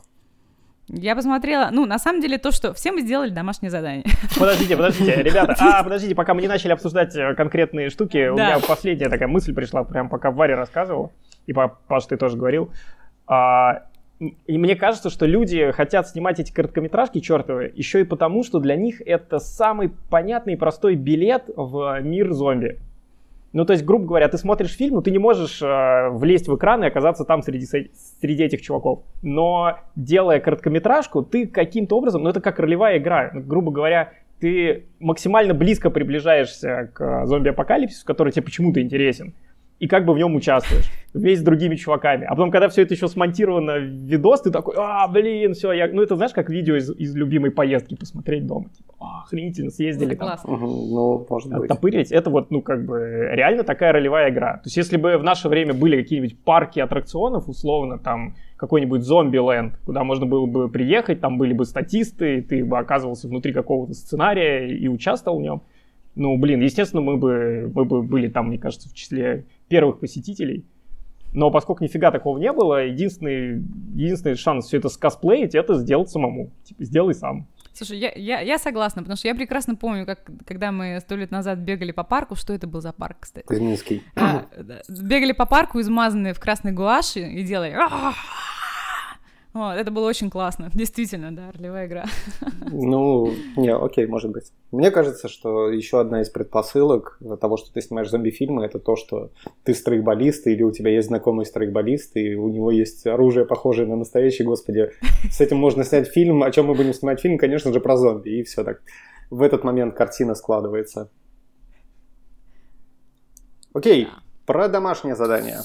[0.88, 4.06] Я посмотрела, ну, на самом деле, то, что все мы сделали домашнее задание.
[4.40, 8.34] Подождите, подождите, ребята, а, подождите, пока мы не начали обсуждать э, конкретные штуки, да.
[8.34, 11.12] у меня последняя такая мысль пришла, прям пока Варя рассказывал,
[11.48, 12.72] и Паш, ты тоже говорил.
[13.28, 13.84] А,
[14.20, 18.76] и мне кажется, что люди хотят снимать эти короткометражки чертовы еще и потому, что для
[18.76, 22.80] них это самый понятный и простой билет в мир зомби.
[23.56, 26.58] Ну, то есть, грубо говоря, ты смотришь фильм, но ты не можешь э, влезть в
[26.58, 29.04] экран и оказаться там среди, среди этих чуваков.
[29.22, 33.32] Но делая короткометражку, ты каким-то образом, ну, это как ролевая игра.
[33.34, 39.34] Ну, грубо говоря, ты максимально близко приближаешься к зомби-апокалипсису, который тебе почему-то интересен
[39.80, 42.26] и как бы в нем участвуешь вместе с другими чуваками.
[42.26, 45.88] А потом, когда все это еще смонтировано в видос, ты такой, а, блин, все, я...
[45.88, 48.70] Ну, это знаешь, как видео из, из любимой поездки посмотреть дома.
[48.70, 50.28] Типа, а, охренительно, съездили это там.
[50.28, 50.58] Классно.
[50.58, 51.72] Ну, может быть.
[51.72, 52.12] Оттопырить.
[52.12, 54.56] Это вот, ну, как бы, реально такая ролевая игра.
[54.56, 59.78] То есть, если бы в наше время были какие-нибудь парки аттракционов, условно, там, какой-нибудь зомби-ленд,
[59.86, 64.68] куда можно было бы приехать, там были бы статисты, ты бы оказывался внутри какого-то сценария
[64.68, 65.64] и участвовал в нем.
[66.16, 70.66] Ну, блин, естественно, мы бы, мы бы были там, мне кажется, в числе первых посетителей.
[71.34, 73.62] Но поскольку нифига такого не было, единственный,
[73.94, 76.52] единственный шанс все это скосплеить, это сделать самому.
[76.64, 77.48] Типа, сделай сам.
[77.74, 81.30] Слушай, я, я, я согласна, потому что я прекрасно помню, как когда мы сто лет
[81.32, 83.46] назад бегали по парку, что это был за парк, кстати?
[83.46, 84.02] Кузьминский.
[84.16, 84.46] А,
[84.88, 87.76] бегали по парку, измазанные в красной гуаши, и делали
[89.56, 90.70] вот, это было очень классно.
[90.74, 92.06] Действительно, да, ролевая игра.
[92.72, 94.52] Ну, не, окей, может быть.
[94.72, 99.32] Мне кажется, что еще одна из предпосылок того, что ты снимаешь зомби-фильмы, это то, что
[99.64, 103.96] ты страйкболист, или у тебя есть знакомый страйкболист, и у него есть оружие, похожее на
[103.96, 104.92] настоящее, господи.
[105.32, 106.44] С этим можно снять фильм.
[106.44, 107.38] О чем мы будем снимать фильм?
[107.38, 108.30] Конечно же, про зомби.
[108.30, 108.82] И все так.
[109.30, 111.10] В этот момент картина складывается.
[113.74, 114.10] Окей,
[114.46, 115.60] про домашнее задание.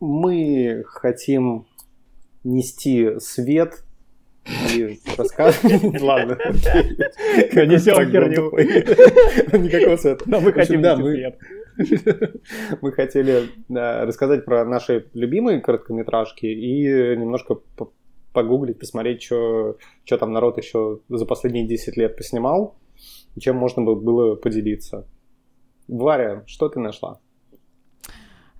[0.00, 1.66] Мы хотим
[2.44, 3.84] нести свет
[4.74, 6.00] и рассказывать.
[6.00, 6.36] Ладно.
[6.44, 8.50] Несем херню.
[9.58, 10.24] Никакого света.
[10.26, 11.38] Но мы хотим свет.
[12.82, 17.60] Мы хотели рассказать про наши любимые короткометражки и немножко
[18.32, 19.76] погуглить, посмотреть, что
[20.06, 22.76] там народ еще за последние 10 лет поснимал,
[23.38, 25.06] чем можно было поделиться.
[25.88, 27.20] Варя, что ты нашла?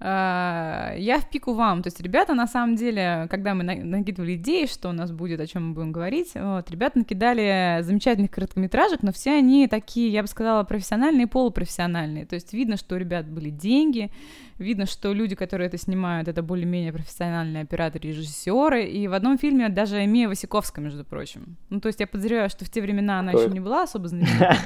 [0.04, 1.80] А, я в пику вам.
[1.80, 5.46] То есть ребята, на самом деле, когда мы накидывали идеи, что у нас будет, о
[5.46, 10.28] чем мы будем говорить, вот, ребята накидали замечательных короткометражек, но все они такие, я бы
[10.28, 12.26] сказала, профессиональные и полупрофессиональные.
[12.26, 14.10] То есть видно, что у ребят были деньги,
[14.58, 18.84] видно, что люди, которые это снимают, это более-менее профессиональные операторы режиссеры.
[18.84, 21.56] И в одном фильме даже Мия Васиковская, между прочим.
[21.70, 24.56] Ну, то есть я подозреваю, что в те времена она еще не была особо знаменита.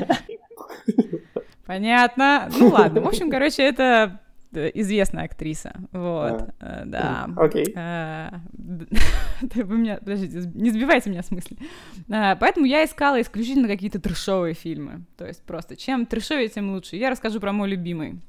[1.67, 2.49] Понятно.
[2.59, 3.03] Ну ладно.
[3.03, 4.21] В общем, короче, это
[4.53, 5.75] известная актриса.
[5.93, 6.83] Вот, А.
[6.83, 7.29] э, да.
[7.37, 7.73] Окей.
[7.75, 8.31] Э,
[9.55, 11.57] Вы меня, подождите, не сбивайте меня с мысли.
[12.09, 15.05] Э, Поэтому я искала исключительно какие-то трешовые фильмы.
[15.17, 16.97] То есть просто чем трешовее, тем лучше.
[16.97, 18.21] Я расскажу про мой любимый.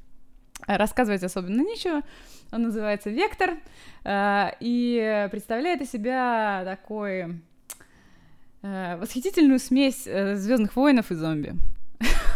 [0.65, 2.01] Рассказывать особенно нечего.
[2.51, 3.51] Он называется «Вектор»
[4.05, 7.41] и представляет из себя такой
[8.63, 11.53] восхитительную смесь Звездных воинов и зомби.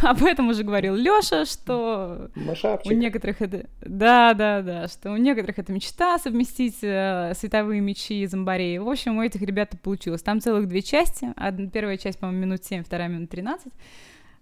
[0.08, 2.92] Об этом уже говорил Лёша, что у Машапчик.
[2.92, 3.66] некоторых это...
[3.80, 8.78] Да, да, да, что у некоторых это мечта совместить э, световые мечи и зомбарей.
[8.78, 10.22] В общем, у этих ребят получилось.
[10.22, 11.32] Там целых две части.
[11.36, 13.72] Одна, первая часть, по-моему, минут 7, вторая минут 13.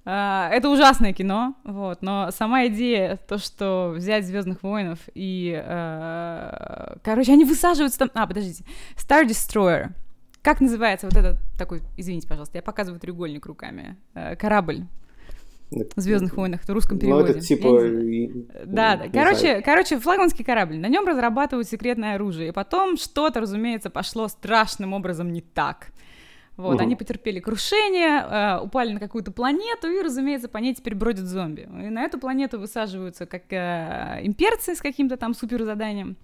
[0.07, 6.97] А, это ужасное кино, вот, но сама идея, то, что взять Звездных воинов и, э,
[7.05, 8.65] короче, они высаживаются там, а, подождите,
[8.97, 9.91] Star Destroyer,
[10.41, 14.87] как называется вот этот такой, извините, пожалуйста, я показываю треугольник руками, Э, корабль
[15.97, 17.31] Звездных войнах в русском Ну, переводе.
[17.33, 17.85] это типа...
[17.85, 18.31] И-
[18.67, 19.63] Да, Короче, знаю.
[19.65, 20.77] короче, флагманский корабль.
[20.79, 22.49] На нем разрабатывают секретное оружие.
[22.49, 25.89] И потом что-то, разумеется, пошло страшным образом не так.
[26.57, 26.83] Вот, Мгм.
[26.83, 31.63] они потерпели крушение, э, упали на какую-то планету, и, разумеется, по ней теперь бродят зомби.
[31.63, 36.17] И на эту планету высаживаются как э, имперцы с каким-то там суперзаданием.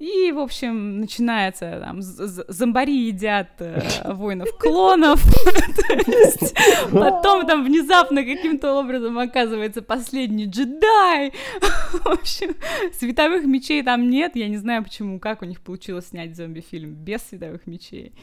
[0.00, 3.82] И, в общем, начинается там зомбари едят э,
[4.14, 5.22] воинов-клонов.
[6.90, 11.34] Потом там внезапно каким-то образом оказывается последний джедай.
[11.92, 12.54] В общем,
[12.94, 14.36] световых мечей там нет.
[14.36, 18.14] Я не знаю, почему, как у них получилось снять зомби-фильм без световых мечей.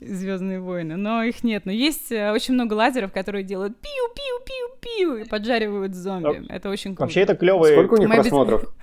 [0.00, 0.96] Звездные войны.
[0.96, 1.66] Но их нет.
[1.66, 6.46] Но есть э, очень много лазеров, которые делают пиу-пиу-пиу-пиу и поджаривают зомби.
[6.48, 7.02] Это очень круто.
[7.02, 7.72] Вообще это клевый...
[7.72, 8.74] Сколько у них просмотров?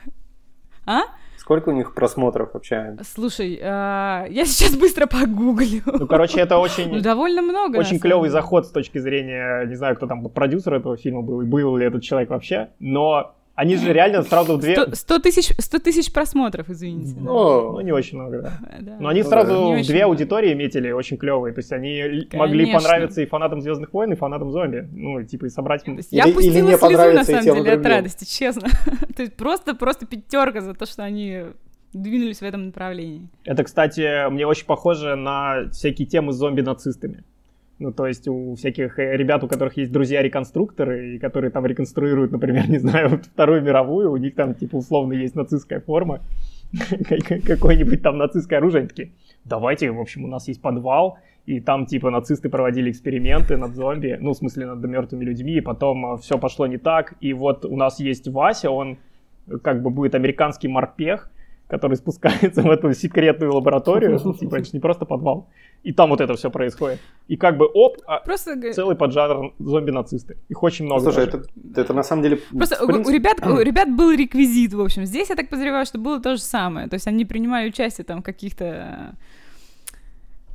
[0.86, 1.02] А?
[1.48, 2.98] Сколько у них просмотров вообще?
[3.04, 5.82] Слушай, э, я сейчас быстро погуглю.
[5.86, 7.02] Ну, короче, это Ну, очень...
[7.02, 7.78] довольно много.
[7.78, 11.46] Очень клевый заход с точки зрения, не знаю, кто там продюсер этого фильма был, и
[11.46, 14.76] был ли этот человек вообще, но они же реально сразу две...
[14.76, 17.16] 100 100 тысяч 100 тысяч просмотров, извините.
[17.16, 17.22] да.
[17.22, 18.60] Ну, не очень много, да.
[18.80, 18.98] Да.
[19.00, 19.82] Но они Ну сразу да.
[19.84, 20.06] Две много.
[20.06, 21.54] аудитории метили очень клевые.
[21.56, 22.80] То есть они л- могли Конечно.
[22.80, 24.88] понравиться и фанатам Звездных войн, и фанатам зомби.
[24.92, 25.88] Ну, типа, и собрать.
[25.88, 28.70] Или- я или пустила не слезу, на самом деле, от радости, честно.
[29.16, 31.46] То есть просто, просто пятерка за то, что они
[31.94, 33.28] двинулись в этом направлении.
[33.44, 37.24] Это, кстати, мне очень похоже на всякие темы с зомби-нацистами.
[37.80, 42.32] Ну, то есть у всяких э, ребят, у которых есть друзья-реконструкторы, и которые там реконструируют,
[42.32, 46.22] например, не знаю, вот Вторую мировую, у них там, типа, условно есть нацистская форма,
[47.10, 49.12] как- какое-нибудь там нацистское оружие, они такие,
[49.46, 54.18] давайте, в общем, у нас есть подвал, и там, типа, нацисты проводили эксперименты над зомби,
[54.20, 57.78] ну, в смысле, над мертвыми людьми, и потом все пошло не так, и вот у
[57.78, 58.98] нас есть Вася, он
[59.48, 61.30] э, как бы будет американский морпех,
[61.68, 65.50] который спускается в эту секретную лабораторию, типа, это же не просто подвал,
[65.84, 67.00] и там вот это все происходит.
[67.28, 70.38] И как бы, оп, а, Просто, целый поджанр зомби-нацисты.
[70.50, 71.04] Их очень много.
[71.04, 71.44] Слушай, это,
[71.76, 72.38] это на самом деле...
[72.38, 75.06] просто принципе- у, ребят, у ребят был реквизит, в общем.
[75.06, 76.88] Здесь я так подозреваю, что было то же самое.
[76.88, 79.16] То есть они принимали участие там в каких-то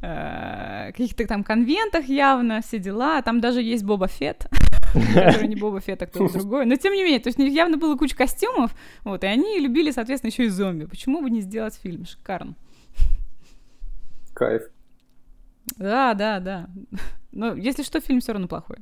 [0.03, 3.23] э, каких-то там конвентах явно, все дела.
[3.23, 4.47] Там даже есть Боба Фетт,
[4.93, 6.67] который не Боба Фетт, а кто-то другой.
[6.67, 9.59] Но тем не менее, то есть у них явно было куча костюмов, вот, и они
[9.59, 10.85] любили, соответственно, еще и зомби.
[10.85, 12.05] Почему бы не сделать фильм?
[12.05, 12.55] Шикарно.
[14.35, 14.63] Кайф.
[15.77, 16.69] Да, да, да.
[17.31, 18.79] Но если что, фильм все равно плохой.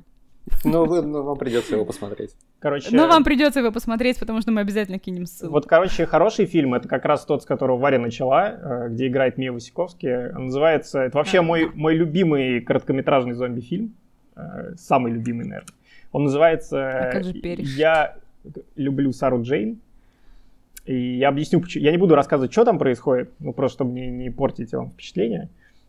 [0.65, 2.35] Ну, вы- ну, вам придется его посмотреть.
[2.59, 5.53] Короче, Но вам придется его посмотреть, потому что мы обязательно кинем ссылку.
[5.55, 9.39] вот, короче, хороший фильм, это как раз тот, с которого Варя начала, э, где играет
[9.39, 10.29] Мия Васиковский.
[10.35, 11.43] Он называется, это вообще А.
[11.43, 13.95] мой, мой любимый короткометражный зомби-фильм,
[14.37, 15.75] э, самый любимый, наверное.
[16.13, 17.77] Он называется А как же «Перещик»?
[17.79, 18.17] «Я
[18.77, 19.79] люблю Сару Джейн».
[20.87, 21.85] И я объясню, почему.
[21.85, 25.49] Я не буду рассказывать, что там происходит, ну, просто чтобы не, не портить вам впечатление.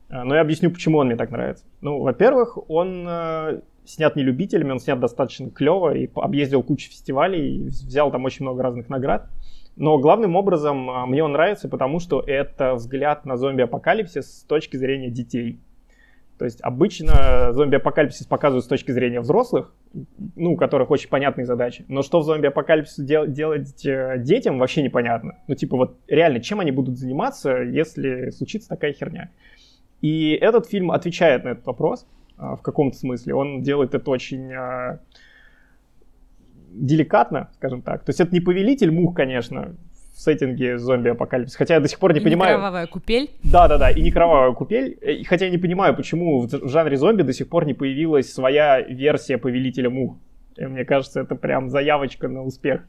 [0.10, 1.64] А, Но я объясню, почему он мне так нравится.
[1.80, 7.58] Ну, во-первых, он э, снят не любителями, он снят достаточно клево и объездил кучу фестивалей,
[7.58, 9.30] и взял там очень много разных наград.
[9.76, 14.78] Но главным образом а, мне он нравится, потому что это взгляд на зомби-апокалипсис с точки
[14.78, 15.60] зрения детей.
[16.38, 19.74] То есть обычно зомби-апокалипсис показывают с точки зрения взрослых,
[20.36, 21.86] ну, у которых очень понятные задачи.
[21.88, 25.38] Но что в зомби-апокалипсисе дел- делать э, детям, вообще непонятно.
[25.48, 29.30] Ну, типа, вот реально, чем они будут заниматься, если случится такая херня?
[30.02, 32.08] И этот фильм отвечает на этот вопрос
[32.41, 33.36] в каком-то смысле.
[33.36, 34.99] Он делает это очень а,
[36.71, 38.04] деликатно, скажем так.
[38.04, 39.75] То есть это не повелитель мух, конечно,
[40.15, 41.58] в сеттинге зомби-апокалипсиса.
[41.58, 42.56] Хотя я до сих пор не И понимаю...
[42.56, 43.30] кровавая купель.
[43.43, 44.97] Да, да, да, и не кровавая купель.
[45.01, 48.34] Э, Хотя я не понимаю, почему в в жанре зомби до сих пор не появилась
[48.34, 50.17] своя версия повелителя мух.
[50.58, 52.82] И мне кажется, это прям заявочка на успех.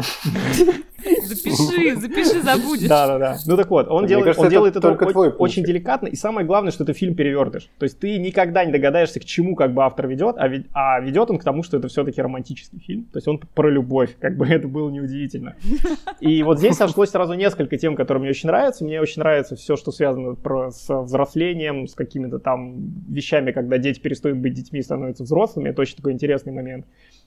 [1.22, 2.88] Запиши, запиши, забудешь.
[2.88, 3.36] Да, да, да.
[3.46, 6.46] Ну так вот, он Мне делает, кажется, он это делает это очень деликатно, и самое
[6.46, 7.68] главное, что это фильм перевертыш.
[7.78, 11.00] То есть ты никогда не догадаешься, к чему как бы автор ведет, а, ведь- а
[11.00, 13.04] ведет он к тому, что это все-таки романтический фильм.
[13.04, 15.56] То есть он про любовь, как бы это было неудивительно.
[16.20, 18.84] И вот здесь сошлось сразу несколько тем, которые мне очень нравятся.
[18.84, 22.76] Мне очень нравится все, что связано про, с взрослением, с какими-то там
[23.08, 25.70] вещами, когда дети перестают быть детьми и становятся взрослыми.
[25.70, 26.84] Это очень такой интересный момент.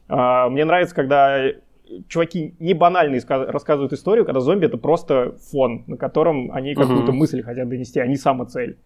[0.08, 1.44] А, Мне нравится, когда
[2.08, 7.12] чуваки не банально иска- рассказывают историю, когда зомби это просто фон, на котором они какую-то
[7.12, 7.18] Мгм.
[7.18, 8.78] мысль хотят донести, а не сама цель.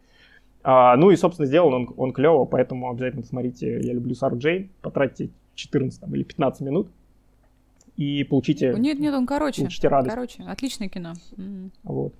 [0.63, 4.69] А, ну и, собственно, сделан он, он клево, поэтому обязательно посмотрите «Я люблю Сару Джейн»,
[4.81, 6.89] потратьте 14 там, или 15 минут
[7.95, 9.61] и получите, Нет, нет, он короче.
[9.61, 10.13] получите радость.
[10.13, 11.13] Короче, отличное кино.
[11.83, 12.13] Вот.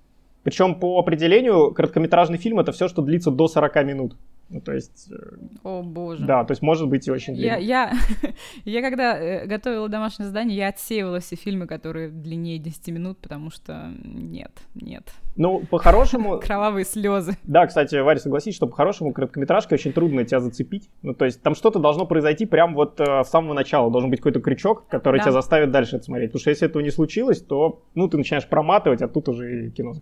[0.43, 4.15] Причем по определению короткометражный фильм это все, что длится до 40 минут.
[4.49, 5.15] Ну, то есть, э,
[5.63, 6.25] О, боже.
[6.25, 7.65] да, то есть может быть и очень Я, длинный.
[7.67, 7.93] я,
[8.65, 13.49] я когда э, готовила домашнее задание, я отсеивала все фильмы, которые длиннее 10 минут, потому
[13.51, 15.11] что нет, нет.
[15.35, 17.33] Ну, по-хорошему, Кровавые слезы.
[17.43, 20.89] Да, кстати, Варя, согласись, что по-хорошему короткометражкой очень трудно тебя зацепить.
[21.01, 23.91] Ну, то есть там что-то должно произойти прям вот э, с самого начала.
[23.91, 25.23] Должен быть какой-то крючок, который Да.
[25.23, 26.29] тебя заставит дальше это смотреть.
[26.31, 29.71] Потому что если этого не случилось, то, ну, ты начинаешь проматывать, а тут уже и
[29.71, 29.93] кино.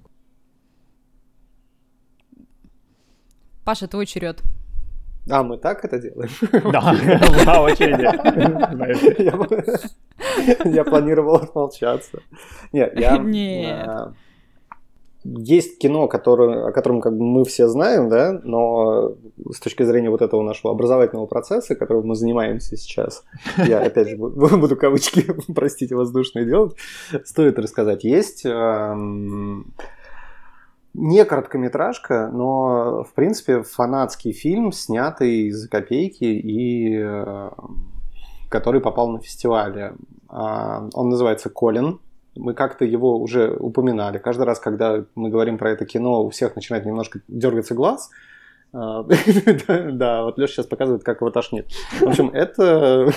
[3.66, 4.42] Паша, твой черед.
[5.30, 6.30] А, мы так это делаем?
[6.72, 6.94] Да,
[7.46, 8.04] на очереди.
[10.76, 12.20] Я- планировал отмолчаться.
[12.72, 13.18] Нет, я...
[13.18, 13.88] Нет.
[13.88, 14.14] а,
[15.24, 19.16] Есть кино, которое, о котором как бы мы все знаем, да, но
[19.52, 23.24] с точки зрения вот этого нашего образовательного процесса, которым мы занимаемся сейчас,
[23.58, 25.26] я опять же буду буду кавычки,
[25.56, 26.76] простите, воздушные делать,
[27.24, 28.04] стоит рассказать.
[28.04, 29.74] Есть эм,
[30.98, 37.50] не короткометражка, но, в принципе, фанатский фильм, снятый за копейки и э,
[38.50, 39.96] который попал на фестивале.
[40.30, 42.00] А, Он называется «Колин».
[42.36, 44.18] Мы как-то его уже упоминали.
[44.18, 48.10] Каждый раз, когда мы говорим про это кино, у всех начинает немножко дергаться глаз.
[48.74, 49.04] А,
[49.92, 51.68] Да, вот Леша сейчас показывает, как его тошнит.
[52.00, 53.12] В общем, это,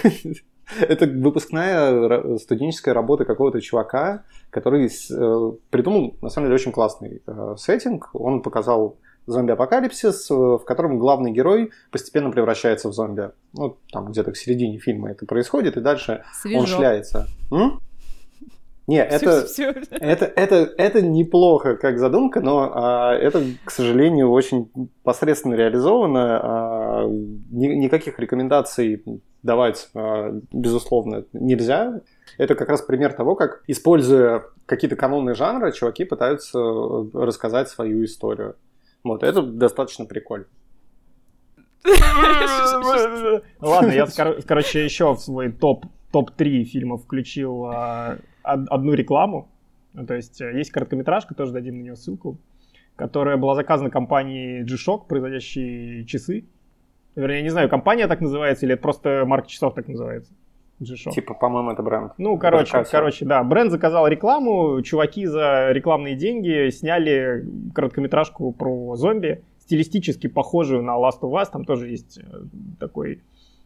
[0.80, 7.54] это выпускная студенческая работа какого-то чувака, который э, придумал, на самом деле, очень классный э,
[7.58, 8.10] сеттинг.
[8.14, 13.30] Он показал зомби-апокалипсис, э, в котором главный герой постепенно превращается в зомби.
[13.52, 16.66] Ну, там где-то к середине фильма это происходит, и дальше он Свежо.
[16.66, 17.26] шляется.
[17.50, 17.80] М?
[18.88, 19.46] Не, это,
[19.90, 24.70] это, это, это неплохо как задумка, но а, это, к сожалению, очень
[25.02, 26.40] посредственно реализовано.
[26.42, 29.04] А, ни- никаких рекомендаций
[29.42, 32.00] давать, а, безусловно, нельзя.
[32.38, 36.58] Это как раз пример того, как, используя какие-то каноны жанра, чуваки пытаются
[37.12, 38.56] рассказать свою историю.
[39.04, 40.46] Вот, это достаточно прикольно.
[43.60, 44.06] Ладно, я,
[44.46, 48.16] короче, еще в свой топ, топ-3 фильмов включил а,
[48.52, 49.48] одну рекламу.
[49.94, 52.38] Ну, То есть э, есть короткометражка, тоже дадим на нее ссылку,
[52.96, 56.44] которая была заказана компанией G-Shock, производящей часы.
[57.14, 60.32] Вернее, я не знаю, компания так называется или это просто марка часов так называется.
[60.80, 61.10] G-Shock.
[61.10, 62.12] Типа, по-моему, это бренд.
[62.18, 68.94] Ну, короче, Бренд короче, да, бренд заказал рекламу, чуваки за рекламные деньги сняли короткометражку про
[68.94, 72.22] зомби, стилистически похожую на Last of Us, там тоже есть э,
[72.78, 73.22] такой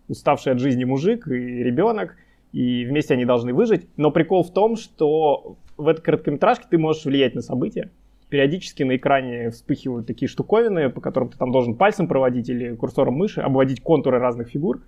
[0.08, 2.16] уставший от жизни мужик и ребенок,
[2.52, 3.88] и вместе они должны выжить.
[3.96, 7.90] Но прикол в том, что в этой короткометражке ты можешь влиять на события.
[8.28, 13.14] Периодически на экране вспыхивают такие штуковины, по которым ты там должен пальцем проводить или курсором
[13.14, 14.82] мыши, обводить контуры разных фигур.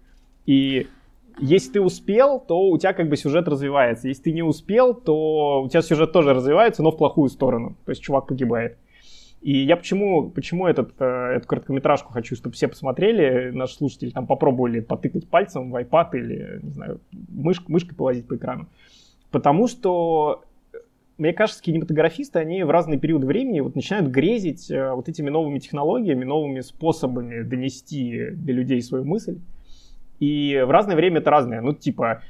[0.47, 0.87] И
[1.39, 4.09] если ты успел, то у тебя как бы сюжет развивается.
[4.09, 7.77] Если ты не успел, то у тебя сюжет тоже развивается, но в плохую сторону.
[7.85, 8.79] То есть чувак погибает.
[9.45, 14.27] И я почему, почему этот, э, эту короткометражку хочу, чтобы все посмотрели, наши слушатели там
[14.27, 18.69] попробовали потыкать пальцем в iPad или, не знаю, мыш, мышкой повозить по экрану.
[19.31, 20.79] Потому что, э,
[21.19, 25.59] мне кажется, кинематографисты, они в разные периоды времени вот начинают грезить э, вот этими новыми
[25.59, 29.39] технологиями, новыми способами донести до людей свою мысль.
[30.21, 31.61] И в разное время это разное.
[31.61, 32.23] Ну, типа,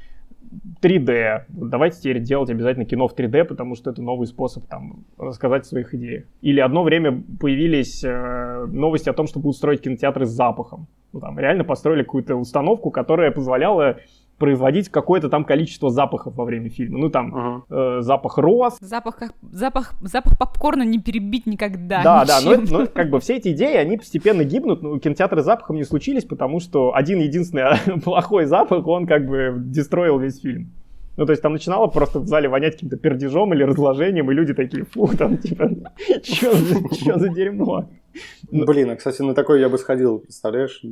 [0.80, 1.44] 3D.
[1.48, 5.62] Вот Давайте теперь делать обязательно кино в 3D, потому что это новый способ там рассказать
[5.62, 6.24] о своих идеях.
[6.42, 10.87] Или одно время появились э, новости о том, что будут строить кинотеатры с запахом.
[11.12, 13.99] Ну, там реально построили какую-то установку, которая позволяла
[14.39, 16.99] производить какое-то там количество запахов во время фильма.
[16.99, 17.64] Ну, там Мгм.
[17.70, 22.03] э, запах роз, Запах, как- запах, запах попкорна не перебить никогда.
[22.03, 22.78] Да, да, но, ничем.
[22.80, 26.24] но как бы все эти идеи, они постепенно гибнут, но кинотеатры с запахом не случились,
[26.24, 30.72] потому что один единственный плохой запах, он как бы дестроил весь фильм.
[31.16, 34.53] Ну, то есть там начинало просто в зале вонять каким-то пердежом или разложением, и люди
[34.53, 35.70] такие, фу, там, типа,
[36.24, 37.89] что за, чё за дерьмо?
[38.51, 40.82] Ну- Блин, а, кстати, на такой я бы сходил, представляешь?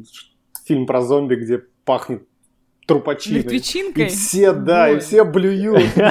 [0.64, 2.22] Фильм про зомби, где пахнет
[2.86, 3.40] трупачиной.
[3.40, 4.08] И Мертвечинкой?
[4.08, 5.82] все, да, и все блюют.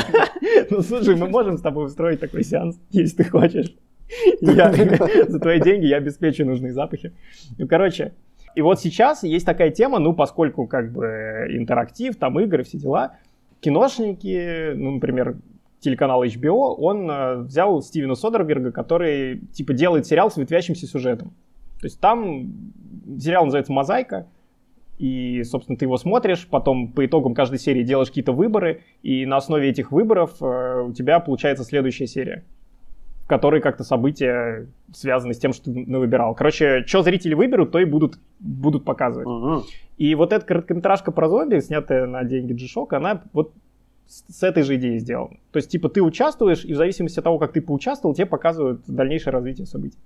[0.70, 3.76] Ну, слушай, мы можем с тобой устроить такой сеанс, если ты хочешь.
[4.40, 4.72] Я,
[5.28, 7.14] за твои деньги я обеспечу нужные запахи.
[7.58, 8.14] Ну, короче,
[8.56, 13.18] и вот сейчас есть такая тема, ну, поскольку как бы интерактив, там игры, все дела,
[13.60, 15.38] киношники, ну, например,
[15.80, 21.34] телеканал HBO, он э, взял Стивена Содерберга, который, типа, делает сериал с ветвящимся сюжетом.
[21.80, 22.54] То есть там
[23.20, 24.28] сериал называется «Мозаика»,
[25.02, 29.38] и, собственно, ты его смотришь, потом по итогам каждой серии делаешь какие-то выборы, и на
[29.38, 32.43] основе этих выборов э, у тебя получается следующая серия
[33.28, 36.36] которые как-то события связаны с тем, что ты выбирал.
[36.36, 39.26] Короче, что зрители выберут, то и будут, будут показывать.
[39.26, 39.64] Мгм.
[39.97, 43.54] И вот эта короткометражка про зомби, снятая на деньги G-Shock, она вот
[44.06, 45.38] с с этой же идеей сделана.
[45.54, 48.82] То есть, типа, ты участвуешь, и в зависимости от того, как ты поучаствовал, тебе показывают
[48.86, 49.97] дальнейшее развитие событий.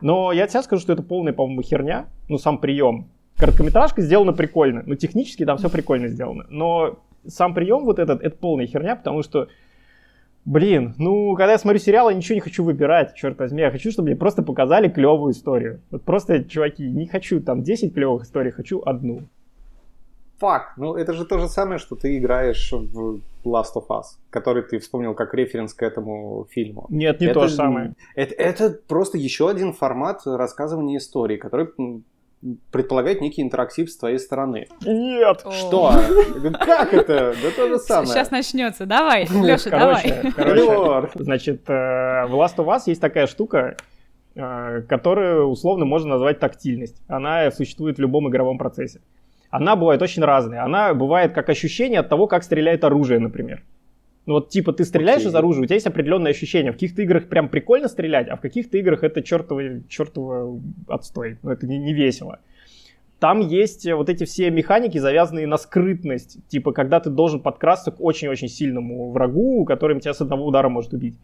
[0.00, 3.08] Но я тебе скажу, что это полная, по-моему, херня, ну, сам прием.
[3.40, 6.44] Короткометражка сделана прикольно, ну, технически там все прикольно сделано.
[6.50, 9.48] Но сам прием вот этот, это полная херня, потому что
[10.46, 13.60] Блин, ну, когда я смотрю сериал, я ничего не хочу выбирать, черт возьми.
[13.60, 15.80] Я хочу, чтобы мне просто показали клевую историю.
[15.90, 19.24] Вот просто, чуваки, не хочу там 10 клевых историй, хочу одну.
[20.38, 24.62] Фак, ну это же то же самое, что ты играешь в Last of Us, который
[24.62, 26.86] ты вспомнил как референс к этому фильму.
[26.88, 27.94] Нет, не Это- то же самое.
[28.14, 31.68] Это, это просто еще один формат рассказывания истории, который
[32.70, 34.66] предполагает некий интерактив с твоей стороны.
[34.84, 35.42] Нет!
[35.44, 35.50] О.
[35.50, 35.92] Что?
[36.64, 37.34] Как это?
[37.42, 38.06] Да то же самое.
[38.06, 38.86] Сейчас начнется.
[38.86, 40.32] Давай, Леша, давай.
[40.34, 43.76] Короче, значит, э, в Last of Us есть такая штука,
[44.34, 46.96] э, которую условно можно назвать тактильность.
[47.08, 49.00] Она существует в любом игровом процессе.
[49.50, 50.64] Она бывает очень разная.
[50.64, 53.62] Она бывает как ощущение от того, как стреляет оружие, например.
[54.26, 55.30] Ну вот типа ты стреляешь Окей.
[55.30, 56.72] из оружия, у тебя есть определенное ощущение.
[56.72, 61.38] В каких-то играх прям прикольно стрелять, а в каких-то играх это чертово, чертово отстой.
[61.42, 62.38] Ну это не, не весело.
[63.18, 66.38] Там есть э, вот эти все механики, завязанные на скрытность.
[66.48, 70.94] Типа, когда ты должен подкрасться к очень-очень сильному врагу, который тебя с одного удара может
[70.94, 71.18] убить.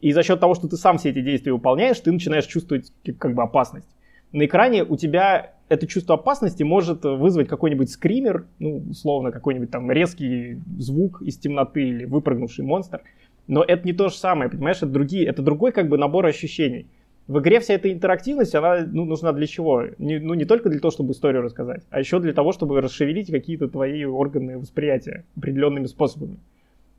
[0.00, 3.34] И за счет того, что ты сам все эти действия выполняешь, ты начинаешь чувствовать как
[3.34, 3.88] бы опасность.
[4.32, 9.90] На экране у тебя это чувство опасности может вызвать какой-нибудь скример, ну, условно, какой-нибудь там
[9.90, 13.02] резкий звук из темноты или выпрыгнувший монстр.
[13.46, 16.86] Но это не то же самое, понимаешь, это другие, это другой как бы набор ощущений.
[17.26, 19.84] В игре вся эта интерактивность, она ну, нужна для чего?
[19.98, 23.30] Не, ну, не только для того, чтобы историю рассказать, а еще для того, чтобы расшевелить
[23.30, 26.38] какие-то твои органы восприятия определенными способами.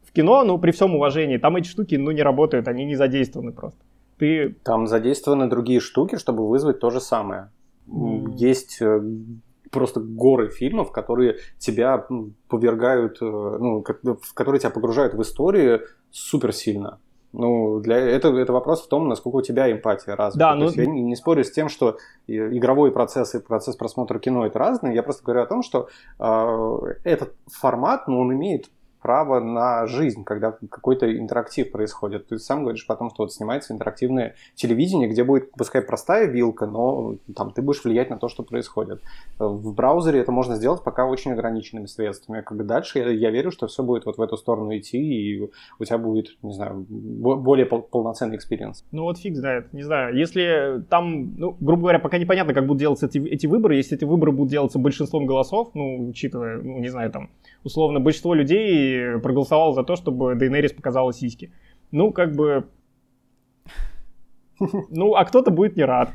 [0.03, 3.51] В кино, ну, при всем уважении, там эти штуки, ну, не работают, они не задействованы
[3.51, 3.79] просто.
[4.23, 7.51] Ты Там задействованы другие штуки, чтобы вызвать то же самое.
[7.87, 8.27] М.
[8.27, 9.01] Есть э,
[9.69, 12.07] просто горы фильмов, которые тебя
[12.47, 16.99] повергают, э, ну, в которые тебя погружают в историю супер сильно.
[17.33, 20.39] Ну, для это, это вопрос в том, насколько у тебя эмпатия развита.
[20.39, 23.39] Да, То ну- есть я не, не спорю с тем, что и игровой процесс и
[23.39, 24.95] процесс просмотра кино это разные.
[24.95, 28.69] Я просто говорю о том, что э, этот формат, ну, он имеет
[29.03, 32.27] право на жизнь, когда какой-то интерактив происходит.
[32.27, 37.17] Ты сам говоришь потом, что вот снимается интерактивное телевидение, где будет, пускай простая вилка, но
[37.35, 39.01] там ты будешь влиять на то, что происходит.
[39.37, 42.41] В браузере это можно сделать пока очень ограниченными средствами.
[42.41, 45.49] Как дальше я, я верю, что все будет вот в эту сторону идти, и
[45.79, 48.85] у тебя будет, не знаю, бо- более пол- полноценный experience.
[48.91, 50.15] Ну вот фиг знает, не знаю.
[50.15, 54.05] Если там, ну, грубо говоря, пока непонятно, как будут делаться эти, эти выборы, если эти
[54.05, 57.29] выборы будут делаться большинством голосов, ну, учитывая, ну, не знаю, там,
[57.63, 61.51] условно, большинство людей проголосовало за то, чтобы Дейнерис показала сиськи.
[61.91, 62.65] Ну, как бы...
[64.89, 66.11] Ну, а кто-то будет не рад.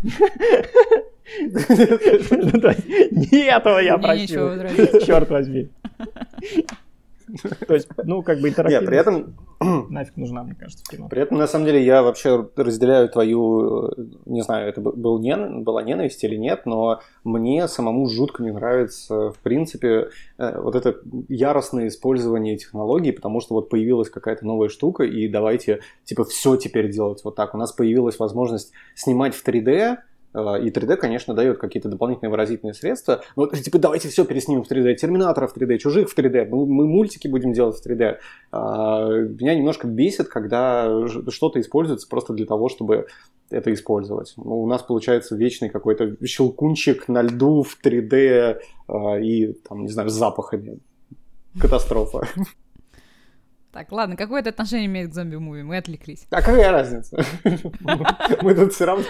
[1.40, 2.88] Ну, то есть,
[3.32, 4.48] Не этого я просил.
[5.04, 5.68] Черт возьми.
[7.66, 9.36] То есть, ну, как бы Нет, интерактивность при этом
[9.90, 11.08] нафиг нужна, мне кажется, в кино.
[11.08, 15.62] При этом, на самом деле, я вообще разделяю твою, э, не знаю, это был нен-
[15.64, 20.96] была ненависть или нет, но мне самому жутко не нравится, в принципе, э, вот это
[21.28, 26.90] яростное использование технологий, потому что вот появилась какая-то новая штука, и давайте, типа, все теперь
[26.90, 27.54] делать вот так.
[27.54, 29.96] У нас появилась возможность снимать в 3D, э,
[30.34, 33.22] и 3D, конечно, дает какие-то дополнительные выразительные средства.
[33.34, 34.94] Но вот, типа, давайте все переснимем в 3D.
[34.94, 36.46] Терминаторов в 3D, чужих в 3D.
[36.46, 38.18] Мы, мы мультики будем делать в 3D.
[38.52, 43.06] А, Меня немножко бесит, когда что-то используется просто для того, чтобы
[43.50, 44.34] это использовать.
[44.36, 49.88] Ну, у нас получается вечный какой-то щелкунчик на льду в 3D а, и, там, не
[49.90, 50.78] знаю, с запахами.
[51.58, 52.28] Катастрофа.
[53.72, 55.62] Так, ладно, какое это отношение имеет к зомби-муви?
[55.62, 56.26] Мы отвлеклись.
[56.30, 57.22] А какая разница?
[58.42, 59.04] Мы тут все равно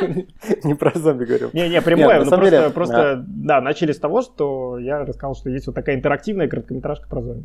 [0.65, 1.51] не- про зомби говорим.
[1.53, 3.61] Не-не, прямое, ну просто, да.
[3.61, 7.45] начали с того, что я рассказал, что есть вот такая интерактивная короткометражка про зомби.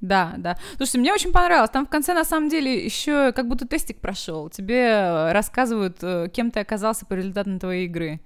[0.00, 0.56] Да, да.
[0.76, 1.70] Слушайте, мне очень понравилось.
[1.70, 4.48] Там в конце, на самом деле, еще как будто тестик прошел.
[4.48, 8.20] Тебе рассказывают, э, кем ты оказался по результатам твоей игры.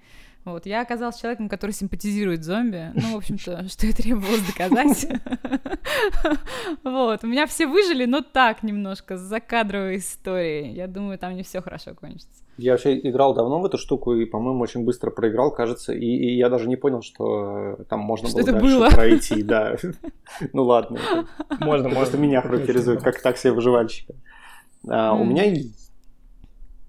[0.45, 2.91] Вот, я оказалась человеком, который симпатизирует зомби.
[2.95, 5.07] Ну, в общем-то, что и требовалось доказать.
[6.83, 10.73] Вот, у меня все выжили, но так немножко, с закадровой историей.
[10.73, 12.43] Я думаю, там не все хорошо кончится.
[12.57, 16.37] Я вообще играл давно в эту штуку и, по-моему, очень быстро проиграл, кажется, и, и
[16.37, 18.89] я даже не понял, что там можно Что было это дальше было?
[18.91, 19.77] пройти, да.
[20.53, 21.01] Ну ладно,
[21.61, 24.15] Можно, просто меня характеризует как такси выживальщика.
[24.89, 25.45] А, У меня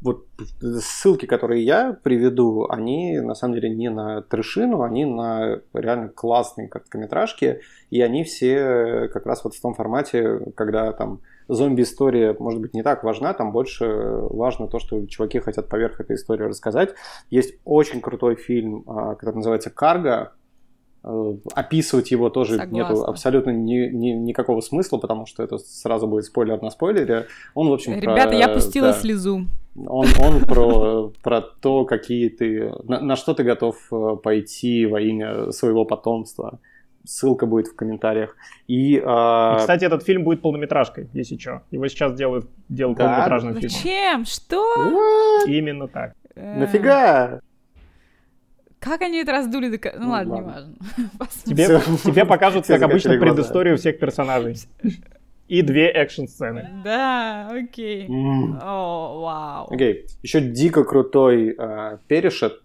[0.05, 0.27] вот
[0.61, 6.67] ссылки, которые я приведу, они на самом деле не на трешину, они на реально классные
[6.67, 12.75] короткометражки, и они все как раз вот в том формате, когда там зомби-история, может быть,
[12.75, 16.93] не так важна, там больше важно то, что чуваки хотят поверх этой истории рассказать.
[17.31, 20.33] Есть очень крутой фильм, а, который называется «Карго»,
[21.07, 22.73] Э, описывать его тоже Согласна.
[22.75, 27.27] нету абсолютно ни- ни- никакого смысла, потому что это сразу будет спойлер на спойлере.
[27.53, 28.93] Он, в общем, про- Ребята, я пустила да.
[28.93, 29.41] слезу.
[29.75, 35.01] Он, он про, про то, какие ты, на, на что ты готов э, пойти во
[35.01, 36.59] имя своего потомства.
[37.03, 38.35] Ссылка будет в комментариях.
[38.67, 41.61] И, а, И, кстати, этот фильм будет полнометражкой, если что.
[41.71, 43.03] Его сейчас делают, делают Да?
[43.05, 43.69] полнометражным фильмом.
[43.69, 44.25] Зачем?
[44.25, 45.43] Что?
[45.45, 45.49] what?
[45.51, 46.13] Именно так.
[46.35, 47.41] Э, нафига?
[48.79, 49.75] Как они это раздули?
[49.75, 50.49] до Ну Ну, ладно, ладно.
[50.49, 50.75] неважно.
[51.17, 51.55] Посмотрим.
[52.03, 54.55] Тебе, тебе покажут, как обычно, предысторию всех персонажей.
[55.47, 56.81] И две экшн-сцены.
[56.83, 58.07] Да, окей.
[58.09, 59.67] О, вау.
[59.69, 60.05] Окей.
[60.23, 62.61] Еще дико крутой э, перешет.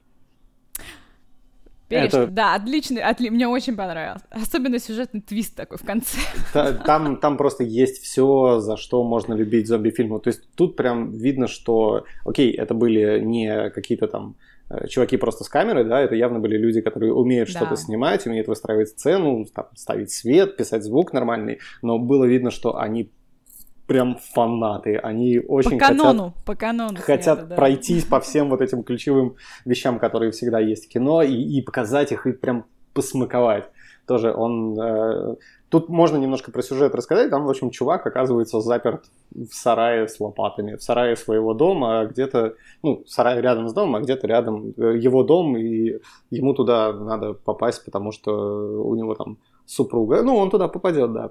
[1.89, 3.31] Перешки, Это- Да, отличный, отли...
[3.31, 4.23] мне очень понравилось.
[4.31, 6.19] Особенно сюжетный твист такой в конце.
[6.53, 10.21] Та- Там, там просто есть все, за что можно любить зомби-фильмы.
[10.21, 14.50] То есть тут прям видно, что, окей, это были не какие-то там э,
[14.89, 17.59] чуваки просто с камерой, да, это явно были люди, которые умеют Да.
[17.59, 22.79] что-то снимать, умеют выстраивать сцену, там, ставить свет, писать звук нормальный, но было видно, что
[22.79, 23.11] они
[23.87, 26.97] прям фанаты, они очень по хотят канону, по канону.
[26.97, 27.57] хотят снято, да.
[27.57, 32.13] пройтись по всем вот этим ключевым вещам, которые всегда есть в кино, и, и показать
[32.13, 33.69] их, и прям посмаковать.
[34.07, 34.79] Тоже он...
[34.81, 35.37] э,
[35.71, 37.31] тут можно немножко про сюжет рассказать.
[37.31, 40.77] Там, в общем, чувак оказывается заперт в сарае с лопатами.
[40.77, 42.55] В сарае своего дома, а где-то...
[42.83, 46.01] Ну, сарай рядом с домом, а где-то рядом э, его дом, и
[46.31, 48.33] ему туда надо попасть, потому что
[48.83, 50.23] у него там супруга.
[50.23, 51.31] Ну, он туда попадет, да.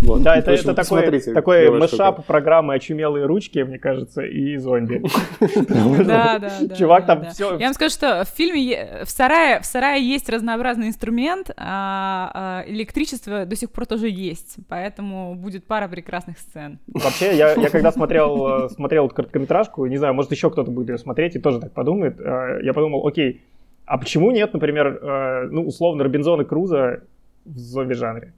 [0.00, 0.22] Вот.
[0.22, 2.22] Да, это, В общем, это такой, такой штука.
[2.26, 5.02] программы «Очумелые ручки», мне кажется, и «Зомби».
[5.68, 6.74] Да, да, да.
[6.76, 10.88] Чувак там всё- Я вам скажу, что в фильме в сарае, в сарае есть разнообразный
[10.88, 16.78] инструмент, а, а электричество до сих пор тоже есть, поэтому будет пара прекрасных сцен.
[16.86, 20.90] Вообще, я, я когда смотрел, э, смотрел эту короткометражку, не знаю, может, еще кто-то будет
[20.90, 23.42] ее смотреть и тоже так подумает, э, я подумал, окей,
[23.84, 27.00] а почему нет, например, э, ну, условно, Робинзона Круза
[27.44, 28.32] в зомби-жанре?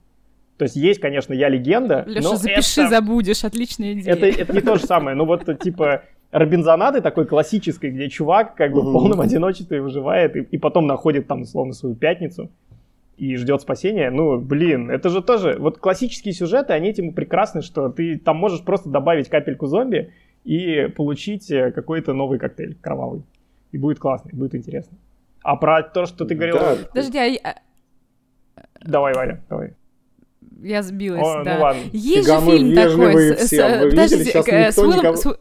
[0.57, 4.13] То есть есть, конечно, «Я легенда», Леша, но запиши, это, забудешь, отличная идея.
[4.13, 8.71] это, это не то же самое, ну вот типа Робинзонады такой классической, где чувак как
[8.71, 12.49] бы в полном одиночестве выживает и, и потом находит там, условно, свою пятницу
[13.17, 14.09] и ждет спасения.
[14.09, 15.57] Ну, блин, это же тоже...
[15.59, 20.11] Вот классические сюжеты, они этим прекрасны, что ты там можешь просто добавить капельку зомби
[20.43, 23.21] и получить э, какой-то новый коктейль кровавый.
[23.73, 24.97] И будет классно, и будет интересно.
[25.43, 26.55] А про то, что ты говорил...
[26.55, 26.77] Да.
[26.87, 27.55] Подожди, а я-
[28.83, 29.73] Давай, Валя, давай.
[30.63, 31.55] Я сбилась, О, да.
[31.55, 31.81] ну ладно.
[31.91, 33.37] Есть Фига же мы фильм такой.
[33.37, 33.55] с- все.
[33.57, 35.37] с- Вы видели, подождите, сейчас э, никто с Уиллом- никого- с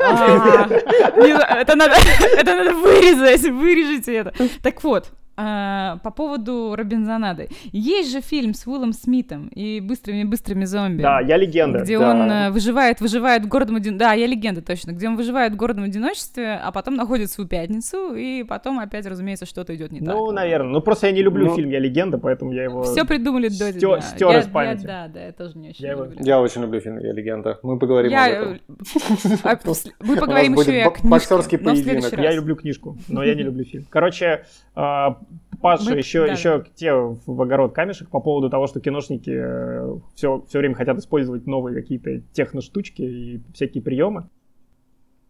[0.00, 0.68] А,
[1.60, 4.32] это надо вырезать, вырежите это.
[4.62, 5.10] Так вот,
[5.40, 7.48] а, по поводу Робинзонады.
[7.70, 11.02] Есть же фильм с Уиллом Смитом и быстрыми-быстрыми зомби.
[11.02, 11.78] Да, я легенда.
[11.78, 12.10] Где да.
[12.10, 13.96] он э, выживает, выживает в городом один...
[13.98, 14.90] Да, я легенда, точно.
[14.90, 19.46] Где он выживает в городом одиночестве, а потом находит свою пятницу, и потом опять, разумеется,
[19.46, 20.08] что-то идет не так.
[20.12, 20.72] Ну, наверное.
[20.72, 22.82] Ну, просто я не люблю Ну, фильм «Я легенда», поэтому я его...
[22.82, 24.00] Все придумали до стё- да.
[24.00, 24.80] стёр Я- из памяти.
[24.82, 26.18] я- Да, да, я тоже не очень Я его- люблю.
[26.20, 27.60] Я очень люблю фильм «Я легенда».
[27.62, 28.52] Мы поговорим Я, об этом.
[28.54, 29.58] э, а,
[30.00, 32.12] Мы поговорим еще и о книжке, боксерский поединок.
[32.12, 32.24] раз.
[32.24, 33.86] Я люблю книжку, но я не люблю фильм.
[33.88, 35.18] Короче, а,
[35.60, 36.32] Паша, Мы- еще, да.
[36.32, 39.30] еще тебе в огород камешек по поводу того, что киношники
[40.14, 44.28] все, все время хотят использовать новые какие-то техноштучки и всякие приемы.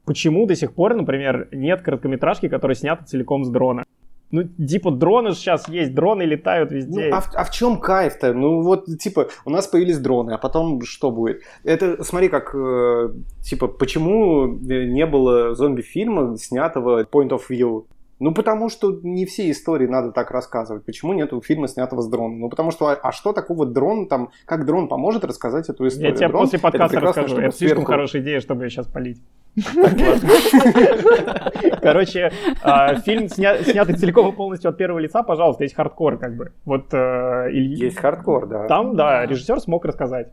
[0.05, 3.85] Почему до сих пор, например, нет короткометражки, которая снята целиком с дрона?
[4.31, 7.09] Ну, типа, дроны сейчас есть, дроны летают Ну, везде.
[7.09, 8.35] а, в, а в чем кайф-то?
[8.35, 11.41] Ну вот, типа, у нас появились дроны, а потом что будет?
[11.64, 13.11] Это, смотри, как, э,
[13.43, 17.87] типа, почему не было зомби-фильма, снятого point of view?
[18.21, 20.85] Ну, потому что не все истории надо так рассказывать.
[20.85, 22.41] Почему нету фильма, снятого с дроном?
[22.41, 26.11] Ну, потому что, а, а что такого дрон там, как дрон поможет рассказать эту историю?
[26.11, 27.39] Я тебе дрон, после подкаста расскажу.
[27.39, 27.85] Это слишком сверху...
[27.85, 29.23] хорошая идея, чтобы ее сейчас полить.
[31.83, 36.53] Короче, а, фильм снятый целиком и полностью от первого лица, пожалуйста, есть хардкор, как бы.
[36.64, 38.66] Вот э, Есть хардкор, да.
[38.66, 40.29] Там, да, режиссер смог рассказать.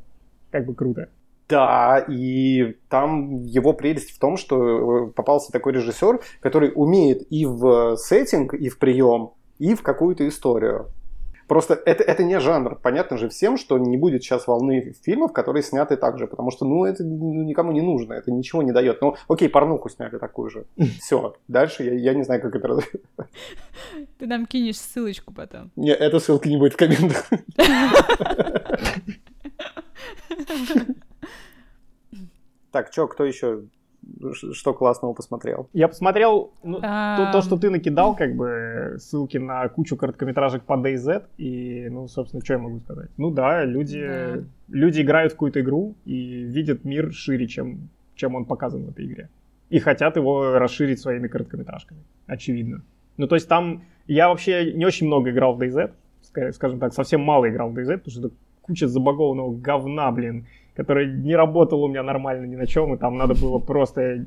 [0.52, 1.10] Как бы круто.
[1.48, 7.46] Да, и там его прелесть в том, что э, попался такой режиссер, который умеет и
[7.46, 10.88] в сеттинг, и в прием, и в какую-то историю.
[11.48, 12.80] Просто это, это не жанр.
[12.82, 16.66] Понятно же всем, что не будет сейчас волны фильмов, которые сняты так же, потому что,
[16.66, 19.00] ну, это никому не нужно, это ничего не дает.
[19.02, 20.66] Ну, окей, порнуху сняли такую же.
[21.00, 21.36] Все.
[21.48, 22.68] Дальше я, я не знаю, как это
[24.18, 25.70] Ты нам кинешь ссылочку потом.
[25.76, 27.30] Не, эта ссылка не будет в комментах.
[32.76, 33.62] Так, что, кто еще
[34.52, 35.70] что классного посмотрел?
[35.72, 40.74] Я посмотрел ну, то, то, что ты накидал, как бы ссылки на кучу короткометражек по
[40.74, 43.10] DayZ, и, ну, собственно, что я могу сказать?
[43.16, 44.44] Ну да, люди, да.
[44.68, 49.06] люди играют в какую-то игру и видят мир шире, чем, чем он показан в этой
[49.06, 49.30] игре.
[49.70, 52.82] И хотят его расширить своими короткометражками, очевидно.
[53.16, 53.84] Ну, то есть там...
[54.06, 55.94] Я вообще не очень много играл в DayZ,
[56.52, 58.32] скажем так, совсем мало играл в DayZ, потому что это
[58.64, 60.46] куча забагованного говна, блин
[60.76, 64.26] который не работал у меня нормально ни на чем, и там надо было просто...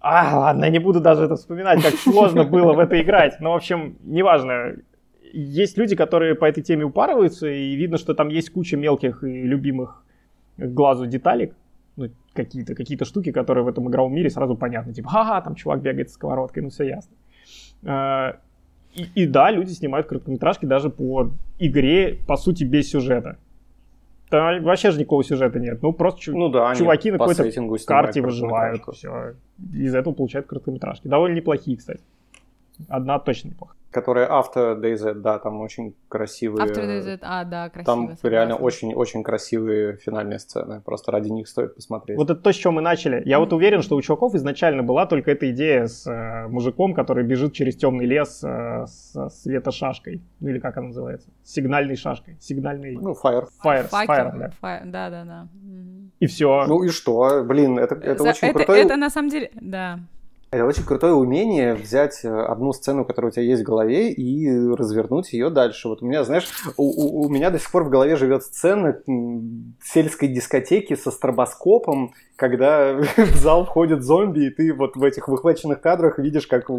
[0.00, 3.40] А, ладно, не буду даже это вспоминать, как сложно было в это играть.
[3.40, 4.76] Но, в общем, неважно.
[5.32, 9.42] Есть люди, которые по этой теме упарываются, и видно, что там есть куча мелких и
[9.42, 10.04] любимых
[10.56, 11.54] глазу деталек,
[11.96, 14.92] ну, какие-то какие штуки, которые в этом игровом мире сразу понятны.
[14.92, 17.16] Типа, ага, там чувак бегает с сковородкой, ну все ясно.
[17.84, 18.36] А,
[18.94, 23.38] и, и да, люди снимают короткометражки даже по игре, по сути, без сюжета.
[24.28, 25.82] Там вообще же никакого сюжета нет.
[25.82, 27.44] Ну, просто ну, да, чуваки на какой-то
[27.86, 28.82] карте выживают.
[28.92, 29.34] Все.
[29.72, 31.06] Из этого получают короткометражки.
[31.08, 32.00] Довольно неплохие, кстати.
[32.88, 36.64] Одна точно неплохая которая авто DayZ, да, там очень красивые.
[36.64, 37.84] Авто DayZ, а, да, красивые.
[37.86, 38.28] Там согласна.
[38.28, 40.82] реально очень-очень красивые финальные сцены.
[40.82, 42.18] Просто ради них стоит посмотреть.
[42.18, 43.22] Вот это то, с чего мы начали.
[43.24, 43.40] Я mm-hmm.
[43.40, 47.54] вот уверен, что у чуваков изначально была только эта идея с э, мужиком, который бежит
[47.54, 50.20] через темный лес э, с светошашкой.
[50.40, 51.30] Ну или как она называется?
[51.42, 52.36] Сигнальной шашкой.
[52.38, 52.98] Сигнальный...
[53.00, 53.46] Ну, fire.
[53.64, 54.50] Fire, fire, fire да.
[54.60, 55.48] Fire, да, да, да.
[56.20, 56.66] И все.
[56.66, 57.42] Ну и что?
[57.44, 58.80] Блин, это, это За, очень это, крутой...
[58.80, 60.00] Это на самом деле, да.
[60.56, 64.48] Это очень крутое умение взять э, одну сцену, которая у тебя есть в голове, и
[64.74, 65.86] развернуть ее дальше.
[65.88, 66.48] Вот у меня, знаешь,
[66.78, 68.98] у, у, у меня до сих пор в голове живет сцена
[69.84, 75.82] сельской дискотеки со стробоскопом, когда в зал входит зомби, и ты вот в этих выхваченных
[75.82, 76.70] кадрах видишь, как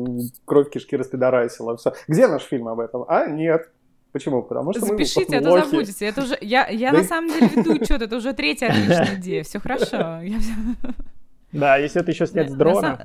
[0.46, 1.78] кровь кишки распидорасила.
[1.78, 1.94] Все.
[2.08, 3.06] Где наш фильм об этом?
[3.08, 3.70] А, нет.
[4.12, 4.42] Почему?
[4.42, 6.08] Потому что Запишите, мы а то забудете.
[6.08, 6.36] Это уже...
[6.42, 9.44] Я, я на самом деле веду учет, это уже третья отличная идея.
[9.44, 10.22] Все хорошо.
[11.52, 13.00] Да, если это еще снять с дрона.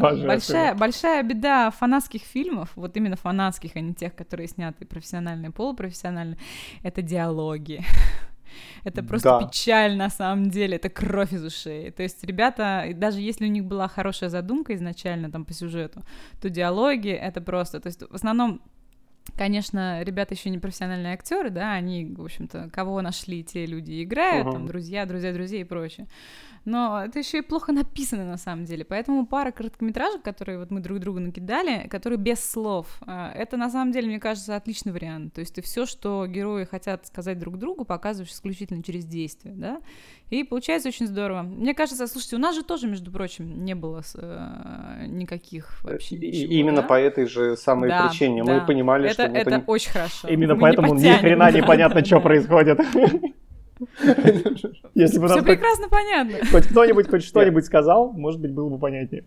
[0.00, 6.38] Большая, большая беда фанатских фильмов, вот именно фанатских, а не тех, которые сняты профессиональные, полупрофессиональные,
[6.82, 7.82] это диалоги.
[8.84, 9.46] Это просто да.
[9.46, 11.90] печаль на самом деле, это кровь из ушей.
[11.90, 16.04] То есть ребята, даже если у них была хорошая задумка изначально там по сюжету,
[16.40, 18.60] то диалоги это просто, то есть в основном
[19.36, 24.46] Конечно, ребята еще не профессиональные актеры, да, они, в общем-то, кого нашли, те люди играют,
[24.46, 24.52] uh-huh.
[24.52, 26.06] там, друзья, друзья, друзья и прочее
[26.64, 28.84] но это еще и плохо написано на самом деле.
[28.84, 33.70] Поэтому пара короткометражек, которые вот мы друг другу накидали, которые без слов, э, это на
[33.70, 35.34] самом деле, мне кажется, отличный вариант.
[35.34, 39.80] То есть ты все, что герои хотят сказать друг другу, показываешь исключительно через действие, да,
[40.34, 41.42] и получается очень здорово.
[41.42, 46.52] Мне кажется, слушайте, у нас же тоже, между прочим, не было э, никаких вообще ничего,
[46.52, 46.88] Именно да?
[46.88, 48.54] по этой же самой да, причине да.
[48.54, 49.22] мы понимали, это, что...
[49.24, 50.28] Это, это очень хорошо.
[50.28, 52.78] Именно мы поэтому ни хрена непонятно, что происходит.
[54.94, 56.36] Если бы Все прекрасно понятно.
[56.50, 59.24] Хоть кто-нибудь хоть что-нибудь сказал, может быть, было бы понятнее.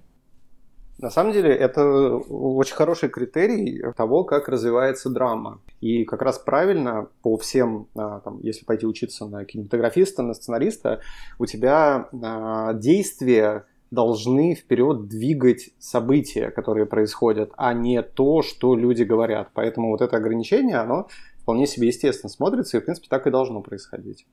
[0.99, 1.83] На самом деле это
[2.17, 5.61] очень хороший критерий того, как развивается драма.
[5.79, 11.01] И как раз правильно по всем, а, там, если пойти учиться на кинематографиста, на сценариста,
[11.37, 19.03] у тебя а, действия должны вперед двигать события, которые происходят, а не то, что люди
[19.03, 19.49] говорят.
[19.53, 21.07] Поэтому вот это ограничение, оно
[21.41, 24.25] вполне себе естественно смотрится, и, в принципе, так и должно происходить.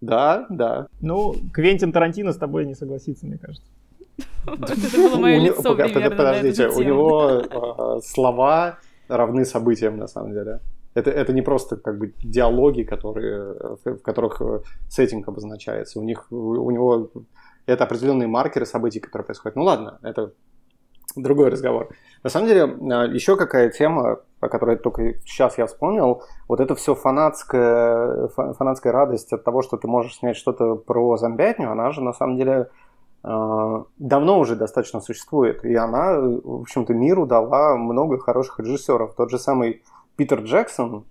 [0.00, 0.86] Да, да.
[1.00, 3.66] Ну, Квентин Тарантино с тобой не согласится, мне кажется.
[4.46, 10.60] Это было мое лицо Подождите, у него а, слова равны событиям, на самом деле.
[10.94, 13.54] Это, это не просто как бы диалоги, которые,
[13.84, 15.98] в которых э, сеттинг обозначается.
[15.98, 17.10] У них, у него
[17.66, 19.56] это определенные маркеры событий, которые происходят.
[19.56, 20.32] Ну ладно, это
[21.16, 21.88] другой разговор.
[22.22, 26.74] На самом деле, а, еще какая тема, о которой только сейчас я вспомнил, вот это
[26.74, 32.02] все фанатская, фанатская радость от того, что ты можешь снять что-то про зомбятню, она же
[32.02, 32.70] на самом деле
[33.24, 35.64] давно уже достаточно существует.
[35.64, 39.14] И она, в общем-то, миру дала много хороших режиссеров.
[39.14, 39.82] Тот же самый
[40.16, 41.04] Питер Джексон,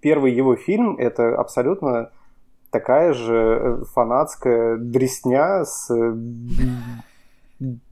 [0.00, 2.10] первый его фильм, это абсолютно
[2.70, 5.88] такая же фанатская дресня с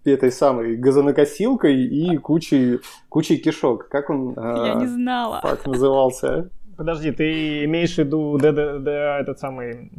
[0.04, 3.88] этой самой газонокосилкой и кучей, кучей кишок.
[3.88, 4.34] Как он?
[4.34, 5.40] Я не знала.
[5.42, 6.50] Как назывался?
[6.76, 9.90] Подожди, ты имеешь в виду Dead, Dead, этот самый...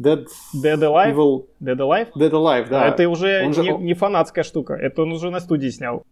[0.00, 1.14] Dead, Dead Alive?
[1.14, 1.46] Evil...
[1.60, 2.08] Dead Alive?
[2.16, 2.88] Dead Alive, да.
[2.88, 6.02] Это уже Он же- не, не фанатская штука, это он уже на студии снял.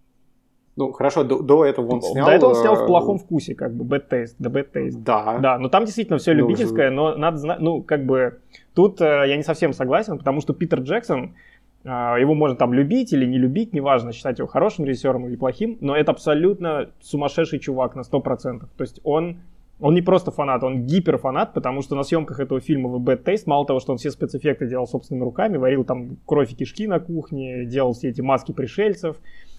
[0.76, 2.26] Ну, хорошо, до, до этого он снял...
[2.26, 5.02] До этого он снял э, в плохом вкусе, как бы, Bad Taste, The Bad Taste.
[5.04, 5.38] Да.
[5.38, 8.38] Да, но там действительно все Ну, любительское, но надо знать, ну, как бы,
[8.74, 11.34] тут э, я не совсем согласен, потому что Питер Джексон,
[11.82, 15.78] э, его можно там любить или не любить, неважно, считать его хорошим режиссером или плохим,
[15.80, 18.60] но это абсолютно сумасшедший чувак на 100%.
[18.76, 19.38] То есть он,
[19.80, 23.44] он не просто фанат, он гиперфанат, потому что на съемках этого фильма в Bad Taste,
[23.46, 26.98] мало того, что он все спецэффекты делал собственными руками, варил там кровь и кишки на
[26.98, 29.16] кухне, делал все эти маски пришельцев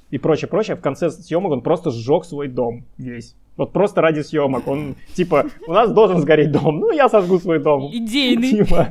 [0.09, 3.35] и прочее, прочее, в конце съемок он просто сжег свой дом весь.
[3.55, 4.67] Вот просто ради съемок.
[4.67, 7.89] Он, типа, у нас должен сгореть дом, ну я сожгу свой дом.
[7.91, 8.49] Идейный.
[8.49, 8.89] Типа,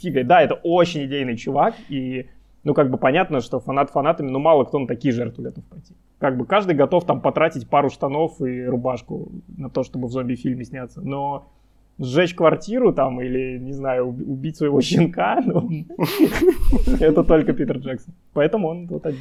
[0.00, 2.26] типа, да, это очень идейный чувак, и,
[2.64, 5.94] ну, как бы понятно, что фанат фанатами, но мало кто на такие жертвы готов пойти.
[6.20, 10.64] Как бы каждый готов там потратить пару штанов и рубашку на то, чтобы в зомби-фильме
[10.64, 11.46] сняться, но
[11.98, 15.68] сжечь квартиру там или, не знаю, уб- убить своего щенка, ну,
[17.00, 18.14] это только Питер Джексон.
[18.34, 19.20] Поэтому он вот один.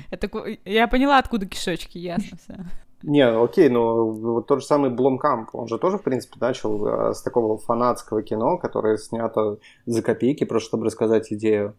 [0.65, 2.55] Я поняла, откуда кишочки, ясно все.
[3.01, 7.13] Не, окей, но вот тот же самый Бломкамп, он же тоже, в принципе, начал э,
[7.13, 11.75] с такого фанатского кино, которое снято за копейки, просто чтобы рассказать идею.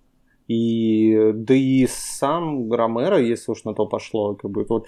[0.48, 4.86] И да и сам Ромеро, если уж на то пошло, как бы вот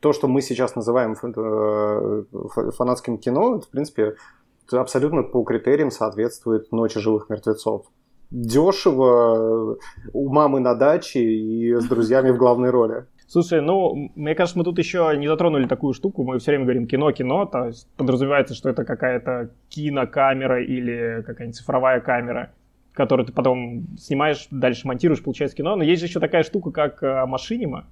[0.00, 2.24] то, что мы сейчас называем э,
[2.76, 4.16] фанатским кино, это, в принципе,
[4.70, 7.86] абсолютно по критериям соответствует «Ночи живых мертвецов».
[8.30, 9.76] Дешево,
[10.12, 13.04] у мамы на даче и с друзьями в главной роли.
[13.26, 16.22] Слушай, ну, мне кажется, мы тут еще не затронули такую штуку.
[16.22, 22.00] Мы все время говорим кино-кино, то есть подразумевается, что это какая-то кинокамера или какая-нибудь цифровая
[22.00, 22.52] камера,
[22.92, 25.76] которую ты потом снимаешь, дальше монтируешь, получается кино.
[25.76, 27.86] Но есть же еще такая штука, как э, машинима.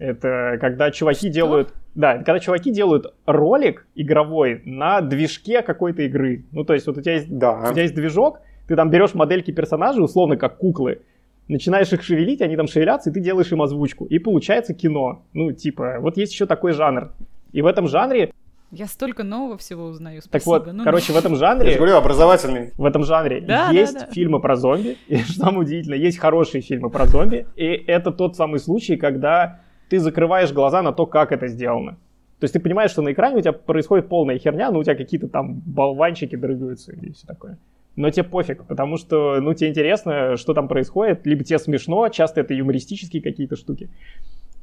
[0.00, 1.74] Это когда чуваки делают...
[1.94, 6.46] Да, это когда чуваки делают ролик игровой на движке какой-то игры.
[6.52, 7.68] Ну, то есть вот у тебя есть Да.
[7.68, 11.02] у тебя есть движок, ты там берешь модельки персонажей, условно как куклы,
[11.48, 14.06] начинаешь их шевелить, они там шевелятся, и ты делаешь им озвучку.
[14.06, 15.22] И получается кино.
[15.34, 17.10] Ну, типа, вот есть еще такой жанр.
[17.52, 18.32] И в этом жанре,
[18.70, 20.22] Я столько нового всего узнаю.
[20.22, 20.50] так Спасибо.
[20.64, 22.70] вот, Ну, короче, в этом Я же жанре, говорю, образовательный.
[22.78, 24.12] в этом жанре Да, есть да, да.
[24.12, 28.36] фильмы про зомби, и что самое удивительное, есть хорошие фильмы про зомби, и это тот
[28.36, 29.60] самый случай, когда
[29.90, 31.92] ты закрываешь глаза на то, как это сделано.
[32.38, 34.94] То есть ты понимаешь, что на экране у тебя происходит полная херня, ну у тебя
[34.94, 37.58] какие-то там болванчики дрыгаются и все такое.
[37.96, 42.40] Но тебе пофиг, потому что, ну, тебе интересно, что там происходит, либо тебе смешно, часто
[42.40, 43.90] это юмористические какие-то штуки.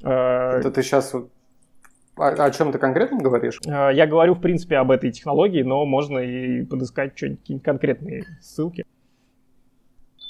[0.01, 1.25] Э, Это ты сейчас о,
[2.15, 3.59] о чем ты конкретно говоришь?
[3.65, 8.85] э, Я говорю, в принципе, об этой технологии, но можно и подыскать какие-нибудь конкретные ссылки.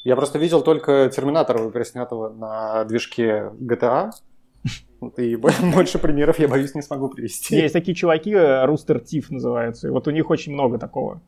[0.04, 4.12] Я просто видел только Терминатора, переснятого на движке GTA.
[5.18, 5.36] И
[5.74, 7.55] больше примеров, я боюсь, не смогу привести.
[7.55, 11.22] Есть такие чуваки, э, Rooster Teeth называются, и вот у них очень много такого.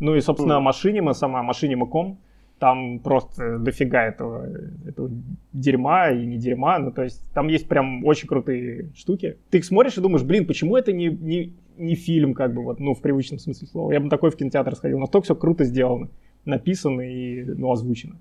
[0.00, 0.60] Ну и, собственно.
[0.60, 2.18] Машинима сама, Машинима.ком,
[2.58, 4.46] там просто дофига этого,
[4.86, 5.10] этого
[5.52, 9.38] дерьма и не дерьма, ну то есть там есть прям очень крутые штуки.
[9.50, 12.80] Ты их смотришь и думаешь, блин, почему это не, не, не фильм, как бы, вот,
[12.80, 13.92] ну в привычном смысле слова.
[13.92, 16.08] Я бы такой в кинотеатр сходил, настолько все круто сделано,
[16.44, 18.16] написано и, ну, озвучено.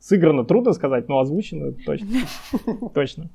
[0.00, 2.08] Сыграно трудно сказать, но озвучено точно.
[2.94, 3.30] Точно.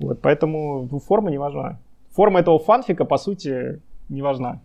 [0.00, 1.78] Вот, поэтому ну, форма не важна.
[2.10, 4.60] Форма этого фанфика, по сути, не важна.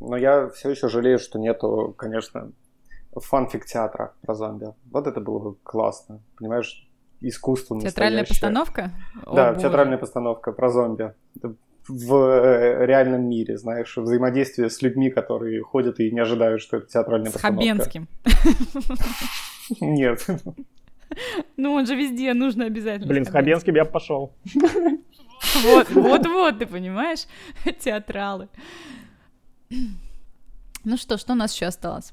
[0.00, 2.52] Но я все еще жалею, что нету, конечно,
[3.14, 4.66] фанфик театра про зомби.
[4.90, 6.20] Вот это было бы классно.
[6.38, 6.88] Понимаешь,
[7.20, 8.48] искусство Театральная настоящее.
[8.48, 8.90] постановка?
[9.26, 9.60] О, Да, боже.
[9.62, 11.12] театральная постановка про зомби.
[11.88, 16.86] В э, реальном мире, знаешь, взаимодействие с людьми, которые ходят и не ожидают, что это
[16.86, 17.60] театральная С постановка.
[17.66, 18.08] Хабенским.
[19.80, 20.26] Нет.
[21.56, 23.06] Ну, он же везде, нужно обязательно.
[23.06, 24.32] Блин, с Хабенским я бы пошел.
[25.62, 27.26] Вот, вот, вот, ты понимаешь?
[27.80, 28.48] Театралы.
[30.84, 32.12] Ну что, что у нас еще осталось?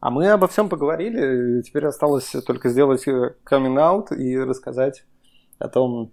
[0.00, 1.60] А мы обо всем поговорили.
[1.62, 3.04] Теперь осталось только сделать
[3.44, 5.04] камин-аут и рассказать
[5.58, 6.12] о том,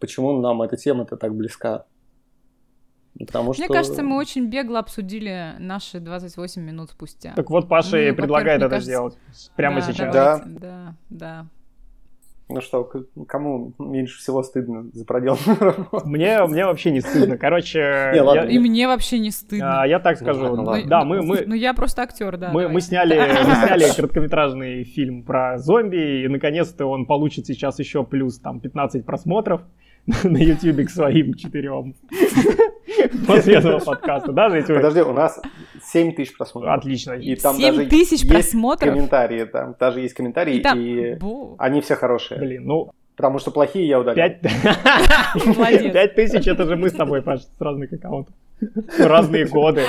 [0.00, 1.86] почему нам эта тема-то так близка.
[3.18, 3.62] Потому что...
[3.62, 7.32] Мне кажется, мы очень бегло обсудили наши 28 минут спустя.
[7.34, 9.18] Так вот, Паша Ну, и предлагает это кажется- сделать
[9.56, 10.14] прямо Да, сейчас.
[10.14, 10.36] Да.
[10.38, 11.46] давайте, Да, да.
[12.50, 12.90] Ну что,
[13.26, 16.00] кому меньше всего стыдно за проделанную работу?
[16.08, 17.36] Мне, мне вообще не стыдно.
[17.36, 18.40] Короче, Не, ладно.
[18.40, 19.82] я, И мне вообще не стыдно.
[19.82, 20.44] а, я так скажу.
[20.44, 20.86] ладно, ладно.
[20.88, 22.48] Да, мы, мы, Ну, я просто актер, да.
[22.48, 22.74] мы, давай.
[22.74, 23.16] мы, сняли,
[23.46, 29.04] мы сняли короткометражный фильм про зомби, и наконец-то он получит сейчас еще плюс там 15
[29.04, 29.60] просмотров
[30.24, 31.94] на YouTube к своим четырем
[33.26, 34.32] после этого подкаста.
[34.32, 35.40] Даже если Подожди, у нас
[35.82, 36.78] 7 тысяч просмотров.
[36.78, 37.12] Отлично.
[37.12, 38.92] И там 7 даже тысяч есть просмотров?
[38.94, 41.56] комментарии, там даже есть комментарии, И там- и Бу.
[41.58, 42.40] они все хорошие.
[42.40, 44.14] Блин, ну, Потому что плохие я удалил.
[44.22, 44.40] пять...
[45.44, 45.92] Молодец.
[45.92, 48.32] Пять тысяч, это же мы с тобой, Паш, с разных аккаунтов.
[48.96, 49.82] Разные годы.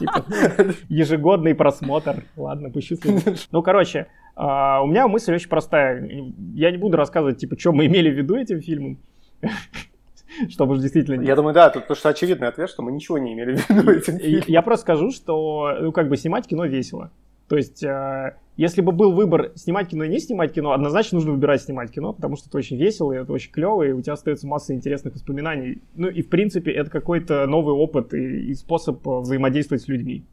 [0.00, 0.24] Типа,
[0.88, 2.24] ежегодный просмотр.
[2.36, 2.90] Ладно, пусть
[3.52, 6.08] Ну, короче, а, у меня мысль очень простая.
[6.54, 8.98] Я не буду рассказывать, типа, что мы имели в виду этим фильмом.
[10.48, 11.22] Чтобы действительно...
[11.22, 13.90] Я думаю, да, тут потому что очевидный ответ, что мы ничего не имели в виду
[13.90, 14.18] этим.
[14.46, 17.10] Я просто скажу, что, ну, как бы снимать кино весело.
[17.48, 21.32] То есть, э, если бы был выбор снимать кино и не снимать кино, однозначно нужно
[21.32, 24.14] выбирать снимать кино, потому что это очень весело, и это очень клево, и у тебя
[24.14, 25.80] остается масса интересных воспоминаний.
[25.94, 30.24] Ну и, в принципе, это какой-то новый опыт и, и способ э, взаимодействовать с людьми,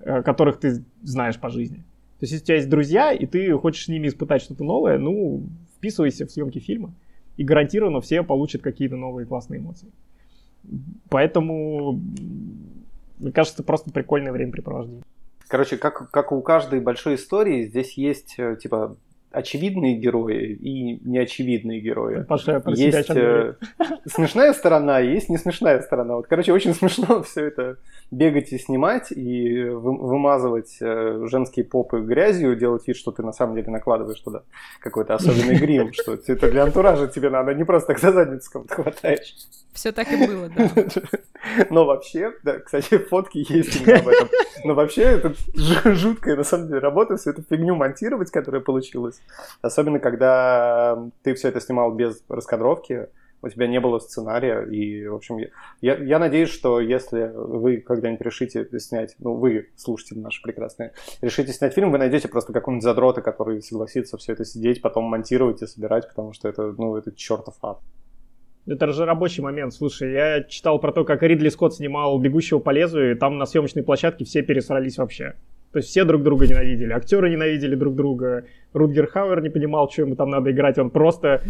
[0.00, 1.84] э, которых ты знаешь по жизни.
[2.18, 4.98] То есть, если у тебя есть друзья, и ты хочешь с ними испытать что-то новое,
[4.98, 6.92] ну, вписывайся в съемки фильма,
[7.40, 9.88] и гарантированно все получат какие-то новые классные эмоции.
[11.08, 11.98] Поэтому,
[13.18, 15.02] мне кажется, просто прикольное времяпрепровождение.
[15.48, 18.94] Короче, как, как у каждой большой истории, здесь есть, э, типа,
[19.32, 22.22] очевидные герои и неочевидные герои.
[22.24, 23.56] Паша, про себя Есть говорит.
[23.78, 26.16] э, смешная сторона, есть не смешная сторона.
[26.16, 27.76] Вот, короче, очень смешно все это
[28.10, 33.32] бегать и снимать, и вы- вымазывать э, женские попы грязью, делать вид, что ты на
[33.32, 34.42] самом деле накладываешь туда
[34.80, 38.74] какой-то особенный грим, что это для антуража тебе надо, не просто так за задницу кого-то
[38.74, 39.34] хватаешь.
[39.72, 40.70] Все так и было, да.
[41.70, 44.28] Но вообще, да, кстати, фотки есть именно об этом.
[44.64, 45.34] Но вообще, это
[45.94, 49.20] жуткая, на самом деле, работа, всю эту фигню монтировать, которая получилась.
[49.62, 53.08] Особенно, когда ты все это снимал без раскадровки,
[53.42, 55.48] у тебя не было сценария, и, в общем, я,
[55.80, 60.92] я, я надеюсь, что если вы когда-нибудь решите снять, ну, вы, слушатели наши прекрасные,
[61.22, 65.62] решите снять фильм, вы найдете просто какого-нибудь задрота, который согласится все это сидеть, потом монтировать
[65.62, 67.80] и собирать, потому что это, ну, это чертов ад.
[68.66, 69.72] Это же рабочий момент.
[69.72, 73.46] Слушай, я читал про то, как Ридли Скотт снимал «Бегущего по лезвию», и там на
[73.46, 75.34] съемочной площадке все пересрались вообще.
[75.72, 76.92] То есть все друг друга ненавидели.
[76.92, 78.44] Актеры ненавидели друг друга.
[78.72, 80.78] Рутгер Хауэр не понимал, что ему там надо играть.
[80.78, 81.42] Он просто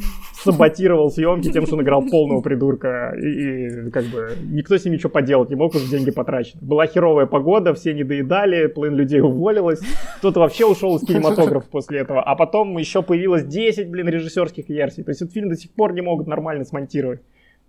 [0.42, 3.14] саботировал съемки тем, что он играл полного придурка.
[3.18, 6.60] И, и как бы никто с ним ничего поделать не мог, уже деньги потрачены.
[6.60, 9.80] Была херовая погода, все не доедали, половина людей уволилась.
[10.18, 12.22] Кто-то вообще ушел из кинематографа после этого.
[12.22, 15.02] А потом еще появилось 10, блин, режиссерских версий.
[15.02, 17.22] То есть этот фильм до сих пор не могут нормально смонтировать.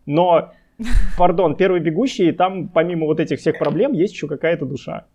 [0.06, 0.52] Но,
[1.18, 5.06] пардон, первый бегущий, там помимо вот этих всех проблем есть еще какая-то душа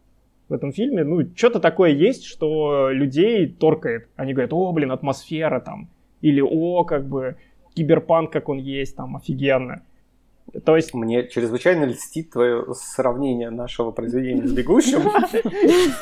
[0.49, 1.05] в этом фильме.
[1.05, 4.09] Ну, что-то такое есть, что людей торкает.
[4.17, 5.89] Они говорят, о, блин, атмосфера там.
[6.21, 7.37] Или, о, как бы,
[7.75, 9.83] киберпанк, как он есть, там, офигенно.
[10.65, 15.03] То есть, Мне чрезвычайно льстит твое сравнение нашего произведения с «Бегущим».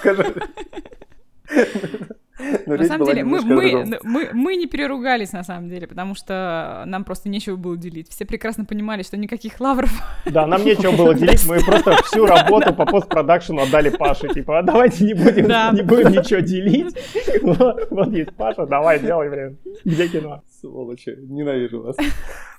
[2.66, 3.95] Но На самом деле, мы, мы, другом.
[4.03, 8.09] мы, мы не переругались, на самом деле, потому что нам просто нечего было делить.
[8.11, 9.91] Все прекрасно понимали, что никаких лавров.
[10.26, 14.28] да, нам нечего было делить, мы просто всю работу по постпродакшену отдали Паше.
[14.28, 15.70] Типа, а давайте не будем, Да.
[15.72, 16.97] не будем ничего делить.
[17.43, 19.59] Вот, вот есть Паша, давай, делай, блин.
[19.85, 20.43] Где кино?
[20.61, 21.97] Сволочи, ненавижу вас.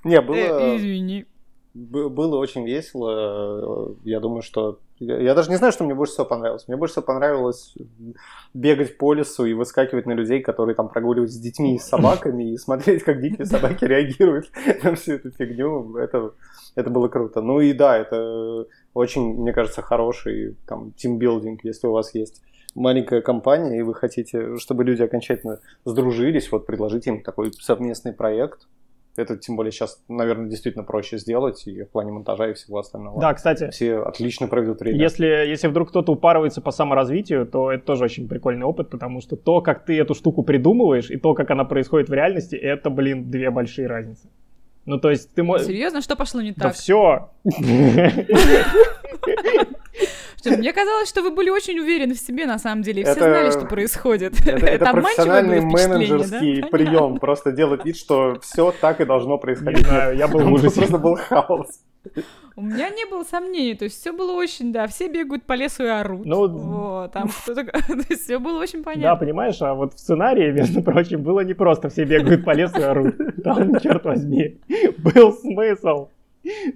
[0.04, 1.26] Не, Э, было, Извини.
[1.74, 3.96] б- было очень весело.
[4.04, 4.80] Я думаю, что...
[5.00, 6.68] Я, даже не знаю, что мне больше всего понравилось.
[6.68, 7.76] Мне больше всего понравилось
[8.54, 12.54] бегать по лесу и выскакивать на людей, которые там прогуливаются с детьми и с собаками,
[12.54, 14.50] и смотреть, как дикие собаки реагируют
[14.84, 15.98] на всю эту фигню.
[15.98, 16.32] Это,
[16.76, 17.42] это было круто.
[17.42, 22.42] Ну и да, это очень, мне кажется, хороший там тимбилдинг, если у вас есть
[22.74, 28.68] маленькая компания, и вы хотите, чтобы люди окончательно сдружились, вот предложите им такой совместный проект.
[29.18, 33.20] Это тем более сейчас, наверное, действительно проще сделать и в плане монтажа и всего остального.
[33.22, 35.00] Да, кстати, Все отлично проведут время.
[35.00, 39.36] Если, если вдруг кто-то упарывается по саморазвитию, то это тоже очень прикольный опыт, потому что
[39.36, 43.32] то, как ты эту штуку придумываешь, и то, как она происходит в реальности, это, блин,
[43.32, 44.28] две большие разницы.
[44.86, 45.66] Ну, то есть ты можешь...
[45.66, 46.76] Серьезно, что пошло не Да так?
[46.76, 47.30] все.
[50.52, 53.14] Что, мне казалось, что вы были очень уверены в себе, на самом деле, и все
[53.14, 54.34] Это- знали, что происходит.
[54.48, 56.16] Это, это обманчивое профессиональный впечатление, да?
[56.16, 56.78] менеджерский Понятно.
[56.78, 57.18] прием.
[57.20, 59.86] Просто делать вид, что все так и должно Не происходить.
[59.88, 60.76] знаю, я был в ужасе.
[60.80, 61.68] Просто был хаос.
[62.56, 65.84] У меня не было сомнений, то есть все было очень, да, все бегают по лесу
[65.84, 66.24] и орут.
[66.26, 69.26] Ну, Вот, там кто-то, то есть все было очень Да, понятно.
[69.26, 72.84] понимаешь, а вот в сценарии, между прочим, было не просто все бегают по лесу и
[72.84, 73.16] орут.
[73.44, 74.60] Там, черт возьми,
[75.00, 76.10] был смысл.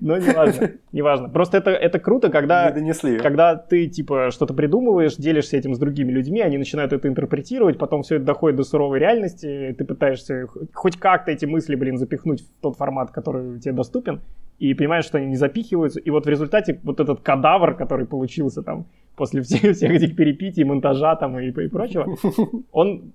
[0.02, 1.30] Но не важно, не важно.
[1.30, 2.74] Просто это, это круто, когда,
[3.22, 8.04] когда ты, типа, что-то придумываешь, делишься этим с другими людьми, они начинают это интерпретировать, потом
[8.04, 12.62] все это доходит до суровой реальности, ты пытаешься хоть как-то эти мысли, блин, запихнуть в
[12.62, 14.22] тот формат, который тебе доступен,
[14.60, 18.62] и понимаешь, что они не запихиваются, и вот в результате вот этот кадавр, который получился
[18.62, 22.18] там после всех, всех этих перепитий, монтажа там и, и прочего,
[22.72, 23.14] он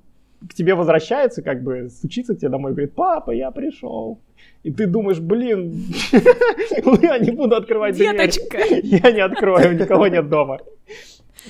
[0.48, 4.20] к тебе возвращается, как бы стучится к тебе домой и говорит, папа, я пришел.
[4.62, 5.72] И ты думаешь, блин,
[7.02, 8.16] я не буду открывать дверь.
[8.16, 8.58] Деточка!
[8.82, 10.58] Я не открою, никого нет дома.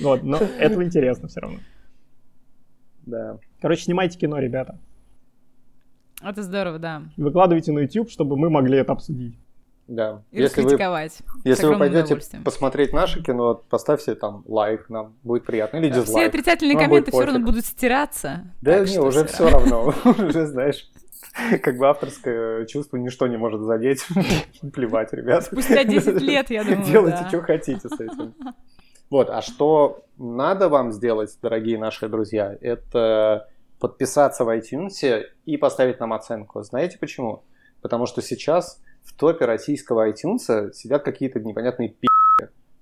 [0.01, 1.59] Вот, но это интересно все равно.
[3.05, 3.37] Да.
[3.61, 4.77] Короче, снимайте кино, ребята.
[6.21, 7.03] Это здорово, да.
[7.17, 9.35] Выкладывайте на YouTube, чтобы мы могли это обсудить.
[9.87, 10.23] Да.
[10.31, 10.71] И Если вы,
[11.43, 15.77] если вы пойдете посмотреть наше кино, поставьте там лайк, нам будет приятно.
[15.77, 16.29] Или Все дизлайк.
[16.29, 18.45] отрицательные Нам комменты все равно будут стираться.
[18.61, 19.93] Да не, уже все равно.
[20.05, 20.89] Уже, знаешь,
[21.61, 24.03] как бы авторское чувство ничто не может задеть.
[24.73, 25.43] Плевать, ребят.
[25.43, 27.29] Спустя 10 лет, я думаю, Делайте, да.
[27.29, 28.33] что хотите с этим.
[29.11, 33.47] Вот, а что надо вам сделать, дорогие наши друзья, это
[33.79, 36.63] подписаться в iTunes и поставить нам оценку.
[36.63, 37.43] Знаете почему?
[37.81, 42.07] Потому что сейчас в топе российского iTunes сидят какие-то непонятные пи***.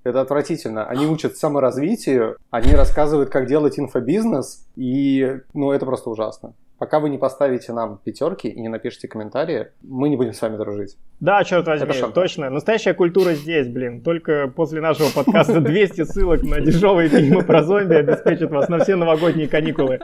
[0.03, 0.85] Это отвратительно.
[0.85, 6.53] Они учат саморазвитию, они рассказывают, как делать инфобизнес, и, ну, это просто ужасно.
[6.77, 10.57] Пока вы не поставите нам пятерки и не напишите комментарии, мы не будем с вами
[10.57, 10.97] дружить.
[11.21, 12.13] Да, черт возьми, шантаж.
[12.13, 12.49] точно.
[12.49, 14.01] Настоящая культура здесь, блин.
[14.01, 18.97] Только после нашего подкаста 200 ссылок на дешевые фильмы про зомби обеспечат вас на все
[18.97, 19.99] новогодние каникулы.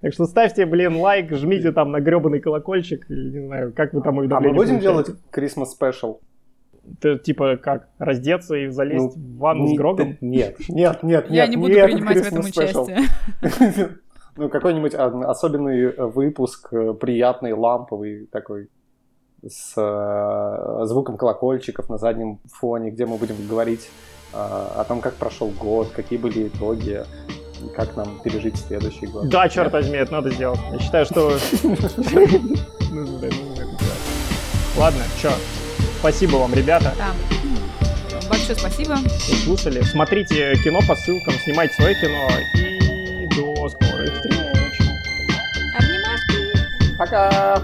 [0.00, 4.02] Так что ставьте, блин, лайк, жмите там на гребаный колокольчик, или не знаю, как вы
[4.02, 5.60] там А мы будем делать получаете.
[5.60, 6.18] Christmas Special?
[7.02, 10.16] Это типа как, раздеться и залезть в ванну с Не- Грогом?
[10.20, 12.84] Нет, нет, нет, Я нет, не буду нет, принимать в этом Christmas special.
[13.42, 13.88] участие.
[14.38, 18.68] Ну, какой-нибудь особенный э, выпуск, э, приятный, ламповый такой,
[19.42, 23.88] с э, звуком колокольчиков на заднем фоне, где мы будем говорить
[24.34, 27.04] о том, как прошел год, какие были итоги,
[27.74, 29.28] как нам пережить следующий год.
[29.28, 30.60] Да, черт возьми, это надо сделать.
[30.72, 31.38] Я считаю, что...
[34.76, 35.32] Ладно, чё,
[36.00, 37.08] спасибо вам, ребята, Да.
[38.28, 38.96] Большое спасибо.
[38.96, 39.80] что слушали.
[39.82, 44.80] Смотрите кино по ссылкам, снимайте свое кино и до скорых встреч.
[45.78, 46.96] Обнимашки.
[46.98, 47.62] Пока!